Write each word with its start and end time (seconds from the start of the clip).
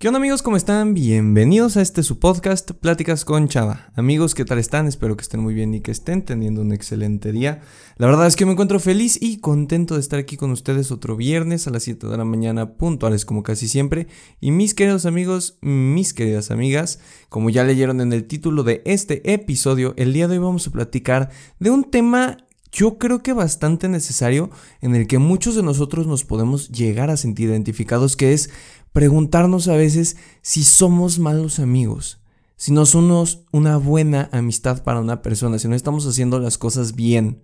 ¿Qué 0.00 0.06
onda 0.06 0.18
amigos? 0.18 0.42
¿Cómo 0.42 0.56
están? 0.56 0.94
Bienvenidos 0.94 1.76
a 1.76 1.82
este 1.82 2.04
su 2.04 2.20
podcast, 2.20 2.70
Pláticas 2.70 3.24
con 3.24 3.48
Chava. 3.48 3.90
Amigos, 3.96 4.36
¿qué 4.36 4.44
tal 4.44 4.60
están? 4.60 4.86
Espero 4.86 5.16
que 5.16 5.22
estén 5.22 5.40
muy 5.40 5.54
bien 5.54 5.74
y 5.74 5.80
que 5.80 5.90
estén 5.90 6.24
teniendo 6.24 6.60
un 6.60 6.70
excelente 6.70 7.32
día. 7.32 7.62
La 7.96 8.06
verdad 8.06 8.28
es 8.28 8.36
que 8.36 8.46
me 8.46 8.52
encuentro 8.52 8.78
feliz 8.78 9.20
y 9.20 9.38
contento 9.38 9.94
de 9.94 10.00
estar 10.00 10.20
aquí 10.20 10.36
con 10.36 10.52
ustedes 10.52 10.92
otro 10.92 11.16
viernes 11.16 11.66
a 11.66 11.72
las 11.72 11.82
7 11.82 12.06
de 12.06 12.16
la 12.16 12.24
mañana, 12.24 12.74
puntuales 12.74 13.24
como 13.24 13.42
casi 13.42 13.66
siempre. 13.66 14.06
Y 14.40 14.52
mis 14.52 14.72
queridos 14.72 15.04
amigos, 15.04 15.58
mis 15.62 16.14
queridas 16.14 16.52
amigas, 16.52 17.00
como 17.28 17.50
ya 17.50 17.64
leyeron 17.64 18.00
en 18.00 18.12
el 18.12 18.28
título 18.28 18.62
de 18.62 18.82
este 18.84 19.32
episodio, 19.32 19.94
el 19.96 20.12
día 20.12 20.28
de 20.28 20.34
hoy 20.34 20.44
vamos 20.44 20.68
a 20.68 20.70
platicar 20.70 21.30
de 21.58 21.70
un 21.70 21.82
tema 21.82 22.36
yo 22.72 22.98
creo 22.98 23.22
que 23.22 23.32
bastante 23.32 23.88
necesario 23.88 24.50
en 24.80 24.94
el 24.94 25.06
que 25.06 25.18
muchos 25.18 25.54
de 25.54 25.62
nosotros 25.62 26.06
nos 26.06 26.24
podemos 26.24 26.70
llegar 26.70 27.10
a 27.10 27.16
sentir 27.16 27.48
identificados, 27.48 28.16
que 28.16 28.32
es 28.32 28.50
preguntarnos 28.92 29.68
a 29.68 29.76
veces 29.76 30.16
si 30.42 30.64
somos 30.64 31.18
malos 31.18 31.58
amigos, 31.58 32.20
si 32.56 32.72
no 32.72 32.86
somos 32.86 33.44
una 33.52 33.76
buena 33.76 34.28
amistad 34.32 34.82
para 34.82 35.00
una 35.00 35.22
persona, 35.22 35.58
si 35.58 35.68
no 35.68 35.76
estamos 35.76 36.06
haciendo 36.06 36.38
las 36.40 36.58
cosas 36.58 36.94
bien. 36.94 37.42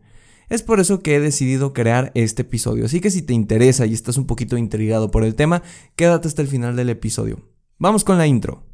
Es 0.50 0.62
por 0.62 0.78
eso 0.78 1.00
que 1.00 1.16
he 1.16 1.20
decidido 1.20 1.72
crear 1.72 2.12
este 2.14 2.42
episodio, 2.42 2.84
así 2.84 3.00
que 3.00 3.10
si 3.10 3.22
te 3.22 3.32
interesa 3.32 3.86
y 3.86 3.94
estás 3.94 4.18
un 4.18 4.26
poquito 4.26 4.58
intrigado 4.58 5.10
por 5.10 5.24
el 5.24 5.34
tema, 5.34 5.62
quédate 5.96 6.28
hasta 6.28 6.42
el 6.42 6.48
final 6.48 6.76
del 6.76 6.90
episodio. 6.90 7.40
Vamos 7.78 8.04
con 8.04 8.18
la 8.18 8.26
intro. 8.26 8.73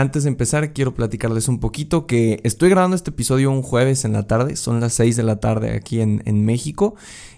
antes 0.00 0.24
de 0.24 0.30
empezar, 0.30 0.72
quiero 0.72 0.94
platicarles 0.94 1.48
un 1.48 1.60
poquito 1.60 2.06
que 2.06 2.40
estoy 2.42 2.70
grabando 2.70 2.96
este 2.96 3.10
episodio 3.10 3.50
un 3.50 3.62
jueves 3.62 4.04
en 4.04 4.12
la 4.12 4.26
tarde, 4.26 4.56
son 4.56 4.80
las 4.80 4.94
6 4.94 5.16
de 5.16 5.22
la 5.22 5.40
tarde 5.40 5.74
aquí 5.74 6.00
en, 6.00 6.44
México, 6.44 6.94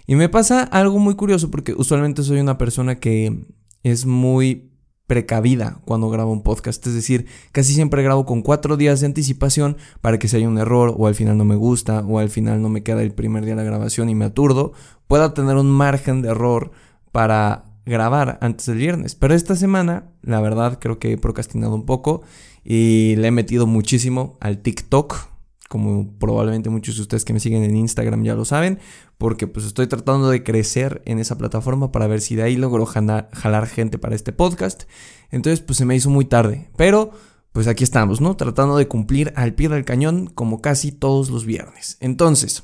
y 0.07 0.15
me 0.15 0.29
pasa 0.29 0.63
algo 0.63 0.97
muy 0.99 1.15
curioso 1.15 1.51
porque 1.51 1.73
usualmente 1.73 2.23
soy 2.23 2.39
una 2.39 2.57
persona 2.57 2.99
que 2.99 3.45
es 3.83 4.05
muy 4.05 4.71
precavida 5.07 5.81
cuando 5.83 6.09
grabo 6.09 6.31
un 6.31 6.41
podcast, 6.41 6.85
es 6.87 6.93
decir, 6.93 7.27
casi 7.51 7.73
siempre 7.73 8.01
grabo 8.01 8.25
con 8.25 8.41
cuatro 8.41 8.77
días 8.77 9.01
de 9.01 9.07
anticipación 9.07 9.77
para 9.99 10.17
que 10.17 10.29
si 10.29 10.37
hay 10.37 10.45
un 10.45 10.57
error 10.57 10.95
o 10.97 11.07
al 11.07 11.15
final 11.15 11.37
no 11.37 11.45
me 11.45 11.55
gusta 11.55 11.99
o 12.07 12.19
al 12.19 12.29
final 12.29 12.61
no 12.61 12.69
me 12.69 12.83
queda 12.83 13.03
el 13.03 13.13
primer 13.13 13.43
día 13.43 13.55
de 13.55 13.63
la 13.63 13.69
grabación 13.69 14.09
y 14.09 14.15
me 14.15 14.25
aturdo, 14.25 14.71
pueda 15.07 15.33
tener 15.33 15.57
un 15.57 15.69
margen 15.69 16.21
de 16.21 16.29
error 16.29 16.71
para 17.11 17.73
grabar 17.85 18.37
antes 18.41 18.65
del 18.65 18.77
viernes. 18.77 19.15
Pero 19.15 19.33
esta 19.33 19.55
semana, 19.55 20.11
la 20.21 20.41
verdad, 20.41 20.79
creo 20.79 20.99
que 20.99 21.11
he 21.11 21.17
procrastinado 21.17 21.75
un 21.75 21.85
poco 21.85 22.21
y 22.63 23.15
le 23.17 23.27
he 23.27 23.31
metido 23.31 23.67
muchísimo 23.67 24.37
al 24.39 24.59
TikTok, 24.59 25.29
como 25.69 26.17
probablemente 26.19 26.69
muchos 26.69 26.95
de 26.97 27.01
ustedes 27.01 27.25
que 27.25 27.33
me 27.33 27.39
siguen 27.39 27.63
en 27.63 27.75
Instagram 27.75 28.23
ya 28.23 28.35
lo 28.35 28.45
saben, 28.45 28.79
porque 29.17 29.47
pues 29.47 29.65
estoy 29.65 29.87
tratando 29.87 30.29
de 30.29 30.43
crecer 30.43 31.01
en 31.05 31.19
esa 31.19 31.37
plataforma 31.37 31.91
para 31.91 32.07
ver 32.07 32.21
si 32.21 32.35
de 32.35 32.43
ahí 32.43 32.55
logro 32.55 32.85
jalar 32.85 33.67
gente 33.67 33.97
para 33.97 34.15
este 34.15 34.33
podcast. 34.33 34.83
Entonces 35.31 35.61
pues 35.61 35.77
se 35.77 35.85
me 35.85 35.95
hizo 35.95 36.09
muy 36.09 36.25
tarde, 36.25 36.69
pero 36.77 37.11
pues 37.53 37.67
aquí 37.67 37.83
estamos, 37.83 38.19
¿no? 38.19 38.35
Tratando 38.35 38.77
de 38.77 38.87
cumplir 38.87 39.31
al 39.35 39.53
pie 39.53 39.69
del 39.69 39.85
cañón 39.85 40.27
como 40.27 40.61
casi 40.61 40.91
todos 40.91 41.29
los 41.29 41.45
viernes. 41.45 41.97
Entonces, 41.99 42.63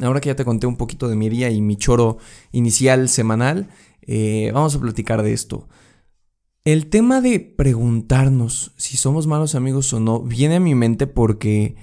ahora 0.00 0.20
que 0.20 0.28
ya 0.28 0.36
te 0.36 0.44
conté 0.44 0.66
un 0.66 0.76
poquito 0.76 1.08
de 1.08 1.16
mi 1.16 1.28
día 1.30 1.50
y 1.50 1.60
mi 1.62 1.76
choro 1.76 2.18
inicial 2.52 3.08
semanal, 3.08 3.68
eh, 4.02 4.50
vamos 4.52 4.74
a 4.76 4.80
platicar 4.80 5.22
de 5.22 5.32
esto. 5.32 5.66
El 6.64 6.86
tema 6.86 7.20
de 7.20 7.40
preguntarnos 7.40 8.72
si 8.76 8.96
somos 8.96 9.26
malos 9.26 9.56
amigos 9.56 9.92
o 9.92 9.98
no 9.98 10.20
viene 10.20 10.56
a 10.56 10.60
mi 10.60 10.76
mente 10.76 11.08
porque, 11.08 11.74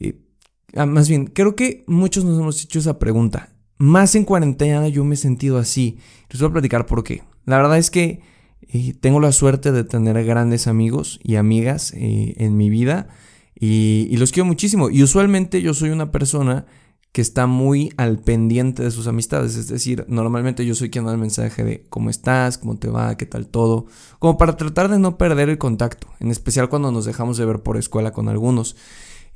eh, 0.00 0.18
ah, 0.74 0.84
más 0.86 1.08
bien, 1.08 1.26
creo 1.26 1.54
que 1.54 1.84
muchos 1.86 2.24
nos 2.24 2.40
hemos 2.40 2.60
hecho 2.64 2.80
esa 2.80 2.98
pregunta. 2.98 3.50
Más 3.78 4.16
en 4.16 4.24
cuarentena 4.24 4.88
yo 4.88 5.04
me 5.04 5.14
he 5.14 5.18
sentido 5.18 5.58
así. 5.58 5.98
Les 6.28 6.40
voy 6.40 6.50
a 6.50 6.54
platicar 6.54 6.86
por 6.86 7.04
qué. 7.04 7.22
La 7.44 7.56
verdad 7.58 7.78
es 7.78 7.92
que 7.92 8.20
eh, 8.62 8.94
tengo 9.00 9.20
la 9.20 9.30
suerte 9.30 9.70
de 9.70 9.84
tener 9.84 10.24
grandes 10.24 10.66
amigos 10.66 11.20
y 11.22 11.36
amigas 11.36 11.92
en 11.94 12.56
mi 12.56 12.68
vida 12.68 13.08
y 13.54 14.16
los 14.16 14.32
quiero 14.32 14.46
muchísimo. 14.46 14.90
Y 14.90 15.04
usualmente 15.04 15.62
yo 15.62 15.72
soy 15.72 15.90
una 15.90 16.10
persona 16.10 16.66
que 17.12 17.20
está 17.20 17.46
muy 17.46 17.92
al 17.96 18.18
pendiente 18.18 18.82
de 18.84 18.90
sus 18.90 19.06
amistades. 19.06 19.56
Es 19.56 19.68
decir, 19.68 20.04
normalmente 20.08 20.64
yo 20.64 20.74
soy 20.74 20.90
quien 20.90 21.04
da 21.04 21.12
el 21.12 21.18
mensaje 21.18 21.64
de 21.64 21.86
cómo 21.88 22.08
estás, 22.10 22.58
cómo 22.58 22.78
te 22.78 22.88
va, 22.88 23.16
qué 23.16 23.26
tal 23.26 23.48
todo, 23.48 23.86
como 24.18 24.38
para 24.38 24.56
tratar 24.56 24.88
de 24.88 24.98
no 24.98 25.18
perder 25.18 25.48
el 25.48 25.58
contacto, 25.58 26.08
en 26.20 26.30
especial 26.30 26.68
cuando 26.68 26.92
nos 26.92 27.04
dejamos 27.04 27.36
de 27.36 27.46
ver 27.46 27.62
por 27.62 27.76
escuela 27.76 28.12
con 28.12 28.28
algunos. 28.28 28.76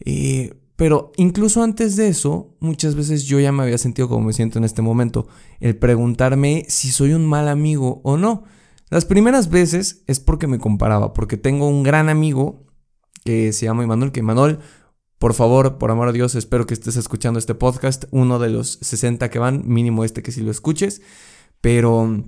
Eh, 0.01 0.55
pero 0.77 1.13
incluso 1.17 1.63
antes 1.63 1.97
de 1.97 2.09
eso, 2.09 2.57
muchas 2.61 2.95
veces 2.95 3.25
yo 3.25 3.39
ya 3.39 3.53
me 3.53 3.63
había 3.63 3.79
sentido 3.79 4.09
como 4.09 4.27
me 4.27 4.33
siento 4.33 4.59
en 4.59 4.65
este 4.65 4.83
momento, 4.83 5.29
el 5.61 5.77
preguntarme 5.77 6.67
si 6.69 6.91
soy 6.91 7.13
un 7.13 7.27
mal 7.27 7.49
amigo 7.49 8.01
o 8.05 8.17
no. 8.17 8.45
Las 8.91 9.05
primeras 9.05 9.51
veces 9.51 10.03
es 10.07 10.21
porque 10.21 10.47
me 10.47 10.59
comparaba, 10.59 11.13
porque 11.13 11.37
tengo 11.37 11.69
un 11.69 11.83
gran 11.83 12.09
amigo 12.09 12.65
que 13.25 13.53
se 13.53 13.67
llama 13.67 13.85
Emanuel, 13.85 14.13
que 14.13 14.21
Emanuel 14.21 14.59
por 15.25 15.33
favor, 15.33 15.79
por 15.79 15.91
amor 15.91 16.09
a 16.09 16.13
Dios, 16.13 16.35
espero 16.35 16.67
que 16.67 16.75
estés 16.75 16.97
escuchando 16.97 17.39
este 17.39 17.55
podcast, 17.55 18.05
uno 18.11 18.39
de 18.39 18.51
los 18.51 18.79
60 18.83 19.31
que 19.31 19.39
van, 19.39 19.63
mínimo 19.65 20.05
este 20.05 20.23
que 20.23 20.33
si 20.33 20.43
lo 20.43 20.51
escuches. 20.51 21.01
Pero, 21.63 22.25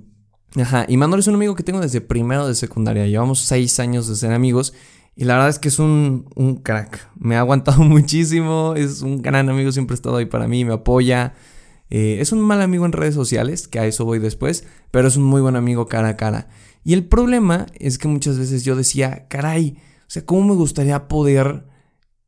ajá, 0.55 0.87
y 0.89 0.97
Manuel 0.97 1.19
es 1.19 1.27
un 1.27 1.35
amigo 1.35 1.53
que 1.53 1.61
tengo 1.61 1.79
desde 1.79 2.01
primero 2.01 2.47
de 2.47 2.55
secundaria. 2.55 3.05
Llevamos 3.05 3.41
seis 3.41 3.79
años 3.79 4.07
de 4.07 4.15
ser 4.15 4.31
amigos 4.31 4.73
y 5.15 5.25
la 5.25 5.35
verdad 5.35 5.49
es 5.49 5.59
que 5.59 5.67
es 5.67 5.77
un, 5.77 6.25
crack. 6.63 7.07
Me 7.15 7.35
ha 7.35 7.41
aguantado 7.41 7.83
muchísimo, 7.83 8.73
es 8.75 9.03
un 9.03 9.21
gran 9.21 9.47
amigo, 9.47 9.71
siempre 9.71 9.93
ha 9.93 9.97
estado 9.97 10.17
ahí 10.17 10.25
para 10.25 10.47
mí, 10.47 10.65
me 10.65 10.73
apoya. 10.73 11.35
Eh, 11.91 12.17
es 12.19 12.31
un 12.31 12.39
mal 12.39 12.63
amigo 12.63 12.83
en 12.87 12.93
redes 12.93 13.13
sociales, 13.13 13.67
que 13.67 13.77
a 13.77 13.85
eso 13.85 14.05
voy 14.05 14.17
después, 14.17 14.63
pero 14.89 15.07
es 15.07 15.17
un 15.17 15.23
muy 15.23 15.41
buen 15.41 15.55
amigo 15.55 15.85
cara 15.85 16.07
a 16.07 16.17
cara. 16.17 16.49
Y 16.83 16.93
el 16.93 17.05
problema 17.05 17.67
es 17.75 17.99
que 17.99 18.07
muchas 18.07 18.39
veces 18.39 18.63
yo 18.63 18.75
decía, 18.75 19.27
caray, 19.27 19.77
o 19.99 20.09
sea, 20.09 20.25
¿cómo 20.25 20.47
me 20.47 20.55
gustaría 20.55 21.07
poder 21.07 21.76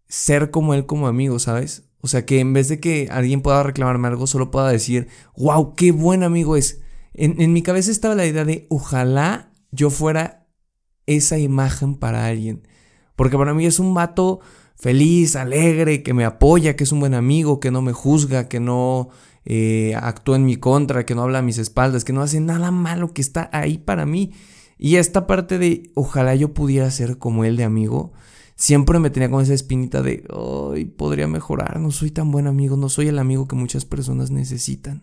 ser 0.10 0.52
como 0.52 0.74
él 0.74 0.86
como 0.86 1.08
amigo, 1.08 1.40
¿sabes? 1.40 1.84
O 2.02 2.08
sea, 2.08 2.26
que 2.26 2.40
en 2.40 2.52
vez 2.54 2.68
de 2.68 2.80
que 2.80 3.08
alguien 3.12 3.42
pueda 3.42 3.64
reclamarme 3.64 4.08
algo, 4.08 4.28
solo 4.28 4.52
pueda 4.52 4.70
decir, 4.70 5.08
wow, 5.38 5.76
qué 5.76 5.92
buen 5.92 6.24
amigo 6.24 6.58
es. 6.58 6.82
En, 7.14 7.54
mi 7.54 7.62
cabeza 7.62 7.92
estaba 7.92 8.16
la 8.16 8.26
idea 8.26 8.46
de, 8.46 8.66
ojalá 8.70 9.52
yo 9.72 9.90
fuera 9.90 10.48
esa 11.06 11.38
imagen 11.38 11.96
para 11.96 12.26
alguien. 12.26 12.68
Porque 13.16 13.38
para 13.38 13.54
mí 13.54 13.66
es 13.66 13.80
un 13.80 13.94
vato 13.94 14.40
feliz, 14.76 15.36
alegre, 15.36 16.04
que 16.04 16.14
me 16.14 16.24
apoya, 16.24 16.76
que 16.76 16.86
es 16.86 16.92
un 16.92 17.02
buen 17.02 17.14
amigo, 17.14 17.60
que 17.60 17.72
no 17.72 17.82
me 17.82 17.92
juzga, 17.92 18.48
que 18.48 18.62
no 18.62 19.10
eh, 19.44 19.94
actúa 19.96 20.38
en 20.38 20.46
mi 20.46 20.56
contra, 20.56 21.06
que 21.06 21.16
no 21.16 21.24
habla 21.24 21.40
a 21.40 21.44
mis 21.44 21.58
espaldas, 21.58 22.06
que 22.06 22.14
no 22.14 22.22
hace 22.22 22.40
nada 22.40 22.72
malo, 22.72 23.14
que 23.14 23.22
está 23.22 23.50
ahí 23.52 23.78
para 23.78 24.06
mí. 24.06 24.32
Y 24.78 24.96
esta 24.96 25.28
parte 25.28 25.58
de, 25.58 25.92
ojalá 25.96 26.34
yo 26.36 26.54
pudiera 26.54 26.90
ser 26.92 27.18
como 27.18 27.44
él 27.44 27.58
de 27.58 27.66
amigo, 27.66 28.14
siempre 28.60 29.00
me 29.00 29.10
tenía 29.10 29.32
con 29.32 29.42
esa 29.42 29.54
espinita 29.54 30.02
de, 30.02 30.26
ay, 30.74 30.84
podría 30.84 31.28
mejorar, 31.28 31.80
no 31.80 31.92
soy 31.92 32.12
tan 32.12 32.30
buen 32.30 32.46
amigo, 32.46 32.76
no 32.76 32.90
soy 32.90 33.08
el 33.08 33.18
amigo 33.18 33.48
que 33.48 33.56
muchas 33.56 33.86
personas 33.86 34.32
necesitan. 34.32 35.02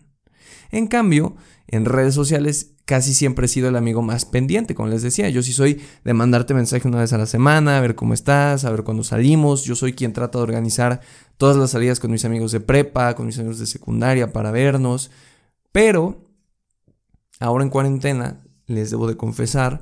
En 0.69 0.85
cambio, 0.85 1.35
en 1.67 1.85
redes 1.85 2.13
sociales 2.13 2.75
casi 2.85 3.15
siempre 3.15 3.47
he 3.47 3.49
sido 3.49 3.67
el 3.67 3.75
amigo 3.75 4.03
más 4.03 4.25
pendiente, 4.25 4.75
como 4.75 4.89
les 4.89 5.01
decía, 5.01 5.27
yo 5.29 5.41
sí 5.41 5.53
soy 5.53 5.81
de 6.05 6.13
mandarte 6.13 6.53
mensaje 6.53 6.87
una 6.87 6.99
vez 6.99 7.13
a 7.13 7.17
la 7.17 7.25
semana, 7.25 7.77
a 7.77 7.81
ver 7.81 7.95
cómo 7.95 8.13
estás, 8.13 8.63
a 8.63 8.69
ver 8.69 8.83
cuándo 8.83 9.03
salimos, 9.03 9.63
yo 9.63 9.75
soy 9.75 9.93
quien 9.93 10.13
trata 10.13 10.37
de 10.37 10.43
organizar 10.43 11.01
todas 11.37 11.57
las 11.57 11.71
salidas 11.71 11.99
con 11.99 12.11
mis 12.11 12.25
amigos 12.25 12.51
de 12.51 12.59
prepa, 12.59 13.15
con 13.15 13.25
mis 13.25 13.39
amigos 13.39 13.57
de 13.57 13.65
secundaria 13.65 14.31
para 14.33 14.51
vernos, 14.51 15.09
pero 15.71 16.29
ahora 17.39 17.63
en 17.63 17.71
cuarentena 17.71 18.43
les 18.67 18.91
debo 18.91 19.07
de 19.07 19.17
confesar 19.17 19.81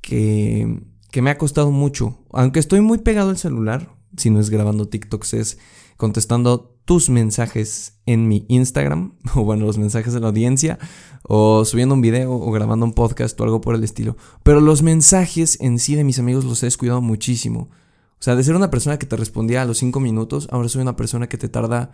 que 0.00 0.82
que 1.14 1.22
me 1.22 1.30
ha 1.30 1.38
costado 1.38 1.70
mucho. 1.70 2.18
Aunque 2.32 2.58
estoy 2.58 2.80
muy 2.80 2.98
pegado 2.98 3.30
al 3.30 3.38
celular, 3.38 3.94
si 4.16 4.30
no 4.30 4.40
es 4.40 4.50
grabando 4.50 4.88
TikToks, 4.88 5.34
es 5.34 5.58
contestando 5.96 6.76
tus 6.84 7.08
mensajes 7.08 8.00
en 8.04 8.26
mi 8.26 8.44
Instagram, 8.48 9.14
o 9.36 9.44
bueno, 9.44 9.64
los 9.64 9.78
mensajes 9.78 10.12
de 10.12 10.18
la 10.18 10.26
audiencia, 10.26 10.76
o 11.22 11.64
subiendo 11.64 11.94
un 11.94 12.00
video, 12.00 12.32
o 12.32 12.50
grabando 12.50 12.84
un 12.84 12.94
podcast, 12.94 13.40
o 13.40 13.44
algo 13.44 13.60
por 13.60 13.76
el 13.76 13.84
estilo. 13.84 14.16
Pero 14.42 14.60
los 14.60 14.82
mensajes 14.82 15.56
en 15.60 15.78
sí 15.78 15.94
de 15.94 16.02
mis 16.02 16.18
amigos 16.18 16.44
los 16.44 16.60
he 16.64 16.66
descuidado 16.66 17.00
muchísimo. 17.00 17.70
O 18.18 18.22
sea, 18.24 18.34
de 18.34 18.42
ser 18.42 18.56
una 18.56 18.72
persona 18.72 18.98
que 18.98 19.06
te 19.06 19.14
respondía 19.14 19.62
a 19.62 19.66
los 19.66 19.78
cinco 19.78 20.00
minutos, 20.00 20.48
ahora 20.50 20.68
soy 20.68 20.82
una 20.82 20.96
persona 20.96 21.28
que 21.28 21.38
te 21.38 21.48
tarda 21.48 21.92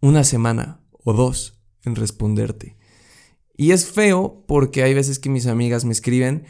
una 0.00 0.24
semana 0.24 0.80
o 1.04 1.12
dos 1.12 1.60
en 1.82 1.96
responderte. 1.96 2.78
Y 3.58 3.72
es 3.72 3.84
feo 3.84 4.42
porque 4.48 4.82
hay 4.84 4.94
veces 4.94 5.18
que 5.18 5.28
mis 5.28 5.48
amigas 5.48 5.84
me 5.84 5.92
escriben 5.92 6.46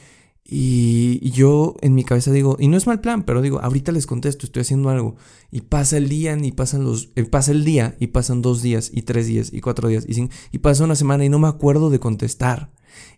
Y, 0.46 1.30
yo 1.30 1.74
en 1.80 1.94
mi 1.94 2.04
cabeza 2.04 2.30
digo, 2.30 2.56
y 2.60 2.68
no 2.68 2.76
es 2.76 2.86
mal 2.86 3.00
plan, 3.00 3.22
pero 3.22 3.40
digo, 3.40 3.60
ahorita 3.60 3.92
les 3.92 4.06
contesto, 4.06 4.44
estoy 4.44 4.60
haciendo 4.60 4.90
algo. 4.90 5.16
Y 5.50 5.62
pasa 5.62 5.96
el 5.96 6.08
día, 6.08 6.36
y 6.40 6.52
pasan 6.52 6.84
los, 6.84 7.10
eh, 7.16 7.24
pasa 7.24 7.52
el 7.52 7.64
día, 7.64 7.96
y 7.98 8.08
pasan 8.08 8.42
dos 8.42 8.60
días, 8.60 8.90
y 8.92 9.02
tres 9.02 9.26
días, 9.26 9.52
y 9.52 9.60
cuatro 9.60 9.88
días, 9.88 10.04
y, 10.06 10.28
y 10.52 10.58
pasa 10.58 10.84
una 10.84 10.96
semana 10.96 11.24
y 11.24 11.30
no 11.30 11.38
me 11.38 11.48
acuerdo 11.48 11.88
de 11.88 11.98
contestar. 11.98 12.70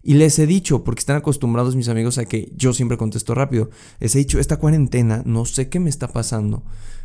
Y 0.02 0.14
les 0.14 0.38
he 0.38 0.46
dicho, 0.46 0.84
porque 0.84 1.00
están 1.00 1.17
acostumbrados 1.17 1.76
mis 1.76 1.88
amigos 1.88 2.19
a 2.19 2.25
que 2.25 2.52
yo 2.56 2.73
siempre 2.73 2.96
contesto 2.96 3.34
rápido, 3.34 3.70
les 3.99 4.14
he 4.14 4.19
dicho, 4.19 4.38
esta 4.38 4.58
cuarentena, 4.58 5.23
no 5.26 5.44
sé 5.44 5.69
qué 5.69 5.81
me 5.81 5.90
está 5.90 6.08
pasando. 6.08 6.62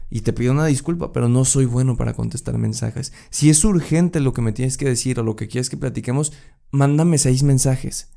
Y 0.10 0.22
te 0.22 0.34
pido 0.34 0.52
una 0.52 0.66
disculpa, 0.66 1.14
pero 1.14 1.30
no 1.30 1.46
soy 1.46 1.66
bueno 1.66 1.98
para 1.98 2.14
contestar 2.14 2.58
mensajes. 2.58 3.12
Si 3.30 3.50
es 3.50 3.64
urgente 3.64 4.20
lo 4.20 4.34
que 4.34 4.42
me 4.42 4.52
tienes 4.52 4.78
que 4.78 4.86
decir 4.86 5.20
o 5.20 5.24
lo 5.24 5.36
que 5.36 5.48
quieres 5.48 5.70
que 5.70 5.78
platiquemos, 5.78 6.34
mándame 6.70 7.18
seis 7.18 7.44
mensajes. 7.44 8.10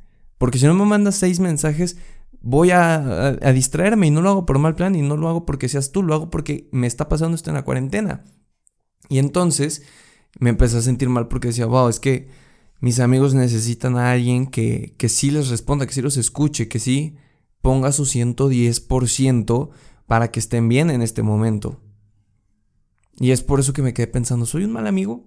Porque 0.44 0.58
si 0.58 0.66
no 0.66 0.74
me 0.74 0.84
mandas 0.84 1.14
seis 1.14 1.40
mensajes, 1.40 1.96
voy 2.42 2.70
a, 2.70 3.32
distraerme 3.54 4.08
y 4.08 4.10
no 4.10 4.20
lo 4.20 4.28
hago 4.28 4.44
por 4.44 4.58
mal 4.58 4.74
plan 4.74 4.94
y 4.94 5.00
no 5.00 5.16
lo 5.16 5.30
hago 5.30 5.46
porque 5.46 5.70
seas 5.70 5.90
tú, 5.90 6.02
lo 6.02 6.12
hago 6.12 6.28
porque 6.28 6.68
me 6.70 6.86
está 6.86 7.08
pasando 7.08 7.34
esto 7.34 7.48
en 7.48 7.56
la 7.56 7.64
cuarentena. 7.64 8.26
Y 9.08 9.20
entonces 9.20 9.84
me 10.38 10.50
empecé 10.50 10.76
a 10.76 10.82
sentir 10.82 11.08
mal 11.08 11.28
porque 11.28 11.48
decía, 11.48 11.64
wow, 11.64 11.88
es 11.88 11.98
que 11.98 12.28
mis 12.78 13.00
amigos 13.00 13.32
necesitan 13.32 13.96
a 13.96 14.12
alguien 14.12 14.46
que, 14.46 14.94
que 14.98 15.08
sí 15.08 15.30
les 15.30 15.48
responda, 15.48 15.86
que 15.86 15.94
sí 15.94 16.02
los 16.02 16.18
escuche, 16.18 16.68
que 16.68 16.78
sí 16.78 17.16
ponga 17.62 17.90
su 17.90 18.04
110% 18.04 19.70
para 20.04 20.30
que 20.30 20.40
estén 20.40 20.68
bien 20.68 20.90
en 20.90 21.00
este 21.00 21.22
momento. 21.22 21.80
Y 23.16 23.30
es 23.30 23.40
por 23.40 23.60
eso 23.60 23.72
que 23.72 23.80
me 23.80 23.94
quedé 23.94 24.08
pensando, 24.08 24.44
¿soy 24.44 24.64
un 24.64 24.72
mal 24.72 24.86
amigo? 24.86 25.26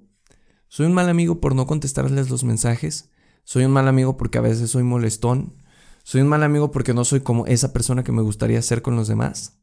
¿Soy 0.68 0.86
un 0.86 0.94
mal 0.94 1.10
amigo 1.10 1.42
por 1.42 1.56
no 1.56 1.66
contestarles 1.66 2.30
los 2.30 2.44
mensajes? 2.44 3.10
Soy 3.48 3.64
un 3.64 3.72
mal 3.72 3.88
amigo 3.88 4.18
porque 4.18 4.40
a 4.40 4.42
veces 4.42 4.70
soy 4.72 4.84
molestón. 4.84 5.54
Soy 6.04 6.20
un 6.20 6.28
mal 6.28 6.44
amigo 6.44 6.70
porque 6.70 6.94
no 6.94 7.06
soy 7.06 7.22
como 7.22 7.46
esa 7.46 7.72
persona 7.72 8.04
que 8.04 8.12
me 8.12 8.22
gustaría 8.22 8.62
ser 8.62 8.82
con 8.82 8.98
los 8.98 9.08
demás. 9.08 9.62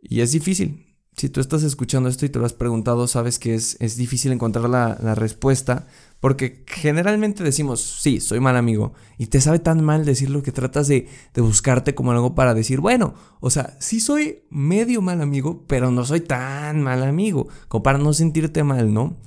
Y 0.00 0.20
es 0.20 0.30
difícil. 0.30 0.86
Si 1.16 1.30
tú 1.30 1.40
estás 1.40 1.64
escuchando 1.64 2.08
esto 2.08 2.26
y 2.26 2.28
te 2.28 2.38
lo 2.38 2.46
has 2.46 2.52
preguntado, 2.52 3.08
sabes 3.08 3.40
que 3.40 3.56
es, 3.56 3.76
es 3.80 3.96
difícil 3.96 4.30
encontrar 4.30 4.70
la, 4.70 4.96
la, 5.02 5.16
respuesta. 5.16 5.88
Porque 6.20 6.64
generalmente 6.68 7.42
decimos, 7.42 7.80
sí, 7.80 8.20
soy 8.20 8.38
mal 8.38 8.56
amigo. 8.56 8.92
Y 9.18 9.26
te 9.26 9.40
sabe 9.40 9.58
tan 9.58 9.82
mal 9.82 10.04
decirlo 10.04 10.44
que 10.44 10.52
tratas 10.52 10.86
de, 10.86 11.08
de 11.34 11.42
buscarte 11.42 11.96
como 11.96 12.12
algo 12.12 12.36
para 12.36 12.54
decir, 12.54 12.78
bueno, 12.78 13.14
o 13.40 13.50
sea, 13.50 13.76
sí 13.80 13.98
soy 13.98 14.44
medio 14.48 15.02
mal 15.02 15.22
amigo, 15.22 15.64
pero 15.66 15.90
no 15.90 16.04
soy 16.04 16.20
tan 16.20 16.84
mal 16.84 17.02
amigo. 17.02 17.48
Como 17.66 17.82
para 17.82 17.98
no 17.98 18.12
sentirte 18.12 18.62
mal, 18.62 18.94
¿no? 18.94 19.18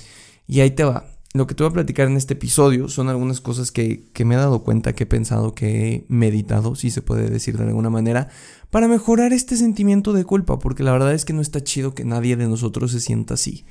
Y 0.47 0.59
ahí 0.59 0.71
te 0.71 0.83
va. 0.83 1.05
Lo 1.33 1.47
que 1.47 1.55
te 1.55 1.63
voy 1.63 1.71
a 1.71 1.73
platicar 1.73 2.07
en 2.07 2.15
este 2.15 2.35
episodio 2.35 2.89
son 2.89 3.09
algunas 3.09 3.41
cosas 3.41 3.71
que, 3.71 4.05
me 4.23 4.35
he 4.35 4.37
dado 4.37 4.63
cuenta, 4.63 4.93
que 4.93 5.05
he 5.05 5.07
pensado, 5.07 5.55
que 5.55 5.87
he 5.87 6.05
meditado, 6.07 6.75
si 6.75 6.91
se 6.91 7.01
puede 7.01 7.27
decir 7.27 7.57
de 7.57 7.63
alguna 7.63 7.89
manera, 7.89 8.29
para 8.69 8.87
mejorar 8.87 9.33
este 9.33 9.57
sentimiento 9.57 10.13
de 10.13 10.25
culpa, 10.25 10.59
porque 10.59 10.83
la 10.83 10.91
verdad 10.91 11.13
es 11.13 11.25
que 11.25 11.33
no 11.33 11.41
está 11.41 11.63
chido 11.63 11.95
que 11.95 12.05
nadie 12.05 12.35
de 12.35 12.47
nosotros 12.47 12.91
se 12.91 12.99
sienta 12.99 13.33
así. 13.33 13.65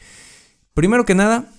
Primero 0.74 1.04
que 1.04 1.14
nada, 1.14 1.52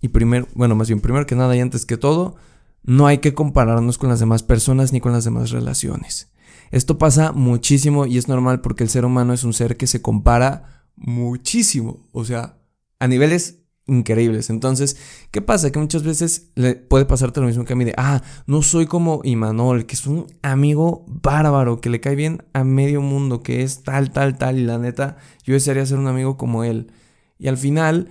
y 0.00 0.08
primero, 0.08 0.48
bueno, 0.54 0.74
más 0.74 0.88
bien 0.88 1.00
primero 1.00 1.24
que 1.24 1.36
nada 1.36 1.54
y 1.56 1.60
antes 1.60 1.86
que 1.86 1.96
todo, 1.96 2.34
no 2.82 3.06
hay 3.06 3.18
que 3.18 3.32
compararnos 3.32 3.96
con 3.96 4.10
las 4.10 4.20
demás 4.20 4.42
personas 4.42 4.92
ni 4.92 5.00
con 5.00 5.12
las 5.12 5.24
demás 5.24 5.50
relaciones. 5.50 6.32
Esto 6.72 6.98
pasa 6.98 7.30
muchísimo 7.30 8.06
y 8.06 8.18
es 8.18 8.26
normal 8.26 8.60
porque 8.60 8.82
el 8.82 8.90
ser 8.90 9.04
humano 9.04 9.32
es 9.32 9.44
un 9.44 9.52
ser 9.52 9.76
que 9.76 9.86
se 9.86 10.02
compara 10.02 10.84
muchísimo, 10.96 12.08
o 12.10 12.24
sea, 12.24 12.58
a 12.98 13.06
niveles 13.06 13.63
increíbles. 13.86 14.50
Entonces, 14.50 14.96
¿qué 15.30 15.42
pasa? 15.42 15.70
Que 15.70 15.78
muchas 15.78 16.02
veces 16.02 16.50
le 16.54 16.74
puede 16.74 17.04
pasarte 17.04 17.40
lo 17.40 17.46
mismo 17.46 17.64
que 17.64 17.74
a 17.74 17.76
mí 17.76 17.84
de, 17.84 17.94
ah, 17.96 18.22
no 18.46 18.62
soy 18.62 18.86
como 18.86 19.20
Imanol, 19.24 19.86
que 19.86 19.94
es 19.94 20.06
un 20.06 20.26
amigo 20.42 21.04
bárbaro, 21.06 21.80
que 21.80 21.90
le 21.90 22.00
cae 22.00 22.14
bien 22.14 22.42
a 22.52 22.64
medio 22.64 23.00
mundo, 23.00 23.42
que 23.42 23.62
es 23.62 23.82
tal, 23.82 24.10
tal, 24.10 24.38
tal, 24.38 24.58
y 24.58 24.64
la 24.64 24.78
neta, 24.78 25.16
yo 25.44 25.54
desearía 25.54 25.86
ser 25.86 25.98
un 25.98 26.08
amigo 26.08 26.36
como 26.36 26.64
él. 26.64 26.92
Y 27.38 27.48
al 27.48 27.58
final, 27.58 28.08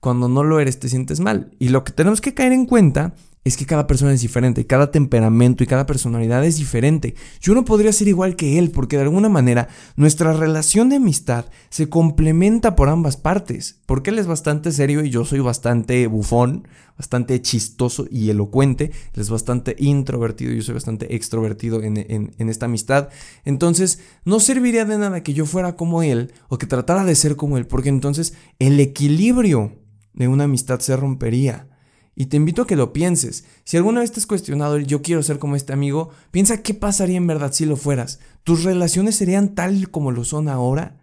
cuando 0.00 0.28
no 0.28 0.44
lo 0.44 0.60
eres, 0.60 0.78
te 0.78 0.88
sientes 0.88 1.20
mal. 1.20 1.54
Y 1.58 1.70
lo 1.70 1.84
que 1.84 1.92
tenemos 1.92 2.20
que 2.20 2.34
caer 2.34 2.52
en 2.52 2.66
cuenta 2.66 3.14
es 3.46 3.56
que 3.56 3.64
cada 3.64 3.86
persona 3.86 4.12
es 4.12 4.22
diferente, 4.22 4.66
cada 4.66 4.90
temperamento 4.90 5.62
y 5.62 5.68
cada 5.68 5.86
personalidad 5.86 6.44
es 6.44 6.56
diferente. 6.56 7.14
Yo 7.40 7.54
no 7.54 7.64
podría 7.64 7.92
ser 7.92 8.08
igual 8.08 8.34
que 8.34 8.58
él 8.58 8.72
porque 8.72 8.96
de 8.96 9.04
alguna 9.04 9.28
manera 9.28 9.68
nuestra 9.94 10.32
relación 10.32 10.88
de 10.88 10.96
amistad 10.96 11.44
se 11.70 11.88
complementa 11.88 12.74
por 12.74 12.88
ambas 12.88 13.16
partes. 13.16 13.78
Porque 13.86 14.10
él 14.10 14.18
es 14.18 14.26
bastante 14.26 14.72
serio 14.72 15.04
y 15.04 15.10
yo 15.10 15.24
soy 15.24 15.38
bastante 15.38 16.08
bufón, 16.08 16.66
bastante 16.98 17.40
chistoso 17.40 18.08
y 18.10 18.30
elocuente. 18.30 18.90
Él 19.14 19.20
es 19.20 19.30
bastante 19.30 19.76
introvertido 19.78 20.50
y 20.50 20.56
yo 20.56 20.62
soy 20.62 20.74
bastante 20.74 21.14
extrovertido 21.14 21.84
en, 21.84 21.98
en 22.36 22.48
esta 22.48 22.66
amistad. 22.66 23.10
Entonces 23.44 24.00
no 24.24 24.40
serviría 24.40 24.84
de 24.84 24.98
nada 24.98 25.22
que 25.22 25.34
yo 25.34 25.46
fuera 25.46 25.76
como 25.76 26.02
él 26.02 26.32
o 26.48 26.58
que 26.58 26.66
tratara 26.66 27.04
de 27.04 27.14
ser 27.14 27.36
como 27.36 27.58
él 27.58 27.68
porque 27.68 27.90
entonces 27.90 28.34
el 28.58 28.80
equilibrio 28.80 29.78
de 30.14 30.26
una 30.26 30.44
amistad 30.44 30.80
se 30.80 30.96
rompería. 30.96 31.68
Y 32.18 32.26
te 32.26 32.38
invito 32.38 32.62
a 32.62 32.66
que 32.66 32.76
lo 32.76 32.94
pienses. 32.94 33.44
Si 33.64 33.76
alguna 33.76 34.00
vez 34.00 34.10
te 34.10 34.20
has 34.20 34.26
cuestionado 34.26 34.78
yo 34.78 35.02
quiero 35.02 35.22
ser 35.22 35.38
como 35.38 35.54
este 35.54 35.74
amigo, 35.74 36.10
piensa 36.30 36.62
qué 36.62 36.72
pasaría 36.72 37.18
en 37.18 37.26
verdad 37.26 37.52
si 37.52 37.66
lo 37.66 37.76
fueras. 37.76 38.20
¿Tus 38.42 38.64
relaciones 38.64 39.16
serían 39.16 39.54
tal 39.54 39.90
como 39.90 40.10
lo 40.10 40.24
son 40.24 40.48
ahora? 40.48 40.98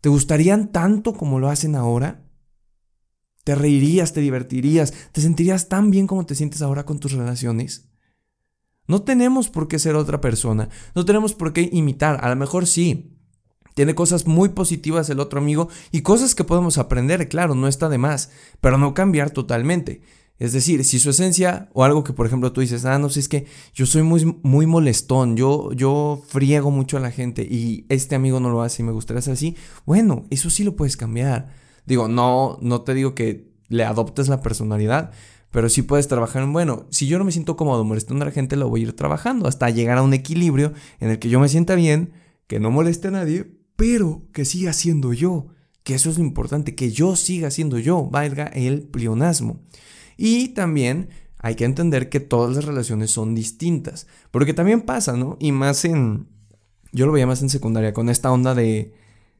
¿Te 0.00 0.08
gustarían 0.08 0.70
tanto 0.70 1.14
como 1.14 1.40
lo 1.40 1.48
hacen 1.48 1.74
ahora? 1.74 2.22
¿Te 3.42 3.56
reirías, 3.56 4.12
te 4.12 4.20
divertirías, 4.20 4.94
te 5.10 5.20
sentirías 5.20 5.68
tan 5.68 5.90
bien 5.90 6.06
como 6.06 6.26
te 6.26 6.36
sientes 6.36 6.62
ahora 6.62 6.84
con 6.84 7.00
tus 7.00 7.10
relaciones? 7.10 7.88
No 8.86 9.02
tenemos 9.02 9.48
por 9.48 9.66
qué 9.66 9.80
ser 9.80 9.96
otra 9.96 10.20
persona, 10.20 10.68
no 10.94 11.04
tenemos 11.04 11.34
por 11.34 11.52
qué 11.52 11.68
imitar, 11.72 12.24
a 12.24 12.28
lo 12.28 12.36
mejor 12.36 12.68
sí. 12.68 13.18
Tiene 13.74 13.94
cosas 13.94 14.26
muy 14.26 14.50
positivas 14.50 15.08
el 15.10 15.18
otro 15.18 15.40
amigo 15.40 15.68
y 15.90 16.02
cosas 16.02 16.34
que 16.36 16.44
podemos 16.44 16.78
aprender, 16.78 17.28
claro, 17.28 17.54
no 17.54 17.66
está 17.66 17.88
de 17.88 17.98
más, 17.98 18.30
pero 18.60 18.78
no 18.78 18.94
cambiar 18.94 19.30
totalmente. 19.30 20.02
Es 20.42 20.52
decir, 20.52 20.82
si 20.84 20.98
su 20.98 21.10
esencia 21.10 21.68
o 21.72 21.84
algo 21.84 22.02
que 22.02 22.12
por 22.12 22.26
ejemplo 22.26 22.50
tú 22.50 22.62
dices, 22.62 22.84
ah, 22.84 22.98
no 22.98 23.08
sé, 23.10 23.20
es 23.20 23.28
que 23.28 23.46
yo 23.74 23.86
soy 23.86 24.02
muy, 24.02 24.40
muy 24.42 24.66
molestón, 24.66 25.36
yo, 25.36 25.70
yo 25.70 26.20
friego 26.26 26.72
mucho 26.72 26.96
a 26.96 27.00
la 27.00 27.12
gente 27.12 27.46
y 27.48 27.86
este 27.88 28.16
amigo 28.16 28.40
no 28.40 28.50
lo 28.50 28.62
hace 28.62 28.82
y 28.82 28.84
me 28.84 28.90
gustaría 28.90 29.22
ser 29.22 29.34
así, 29.34 29.54
bueno, 29.86 30.24
eso 30.30 30.50
sí 30.50 30.64
lo 30.64 30.74
puedes 30.74 30.96
cambiar. 30.96 31.54
Digo, 31.86 32.08
no, 32.08 32.58
no 32.60 32.80
te 32.82 32.92
digo 32.92 33.14
que 33.14 33.52
le 33.68 33.84
adoptes 33.84 34.26
la 34.26 34.42
personalidad, 34.42 35.12
pero 35.52 35.68
sí 35.68 35.82
puedes 35.82 36.08
trabajar 36.08 36.42
en, 36.42 36.52
bueno, 36.52 36.86
si 36.90 37.06
yo 37.06 37.18
no 37.18 37.24
me 37.24 37.30
siento 37.30 37.56
cómodo 37.56 37.84
molestando 37.84 38.24
a 38.24 38.26
la 38.26 38.32
gente, 38.32 38.56
lo 38.56 38.68
voy 38.68 38.80
a 38.80 38.84
ir 38.86 38.96
trabajando 38.96 39.46
hasta 39.46 39.70
llegar 39.70 39.98
a 39.98 40.02
un 40.02 40.12
equilibrio 40.12 40.72
en 40.98 41.10
el 41.10 41.20
que 41.20 41.28
yo 41.28 41.38
me 41.38 41.48
sienta 41.48 41.76
bien, 41.76 42.14
que 42.48 42.58
no 42.58 42.72
moleste 42.72 43.06
a 43.06 43.12
nadie, 43.12 43.46
pero 43.76 44.24
que 44.32 44.44
siga 44.44 44.72
siendo 44.72 45.12
yo. 45.12 45.46
Que 45.84 45.94
eso 45.94 46.10
es 46.10 46.18
lo 46.18 46.24
importante, 46.24 46.74
que 46.74 46.90
yo 46.90 47.14
siga 47.14 47.52
siendo 47.52 47.78
yo, 47.78 48.08
valga 48.10 48.46
el 48.46 48.82
plionasmo. 48.82 49.60
Y 50.24 50.50
también 50.50 51.08
hay 51.38 51.56
que 51.56 51.64
entender 51.64 52.08
que 52.08 52.20
todas 52.20 52.54
las 52.54 52.64
relaciones 52.64 53.10
son 53.10 53.34
distintas. 53.34 54.06
Porque 54.30 54.54
también 54.54 54.82
pasa, 54.82 55.16
¿no? 55.16 55.36
Y 55.40 55.50
más 55.50 55.84
en... 55.84 56.28
Yo 56.92 57.06
lo 57.06 57.12
veía 57.12 57.26
más 57.26 57.42
en 57.42 57.48
secundaria, 57.48 57.92
con 57.92 58.08
esta 58.08 58.30
onda 58.30 58.54
de... 58.54 58.94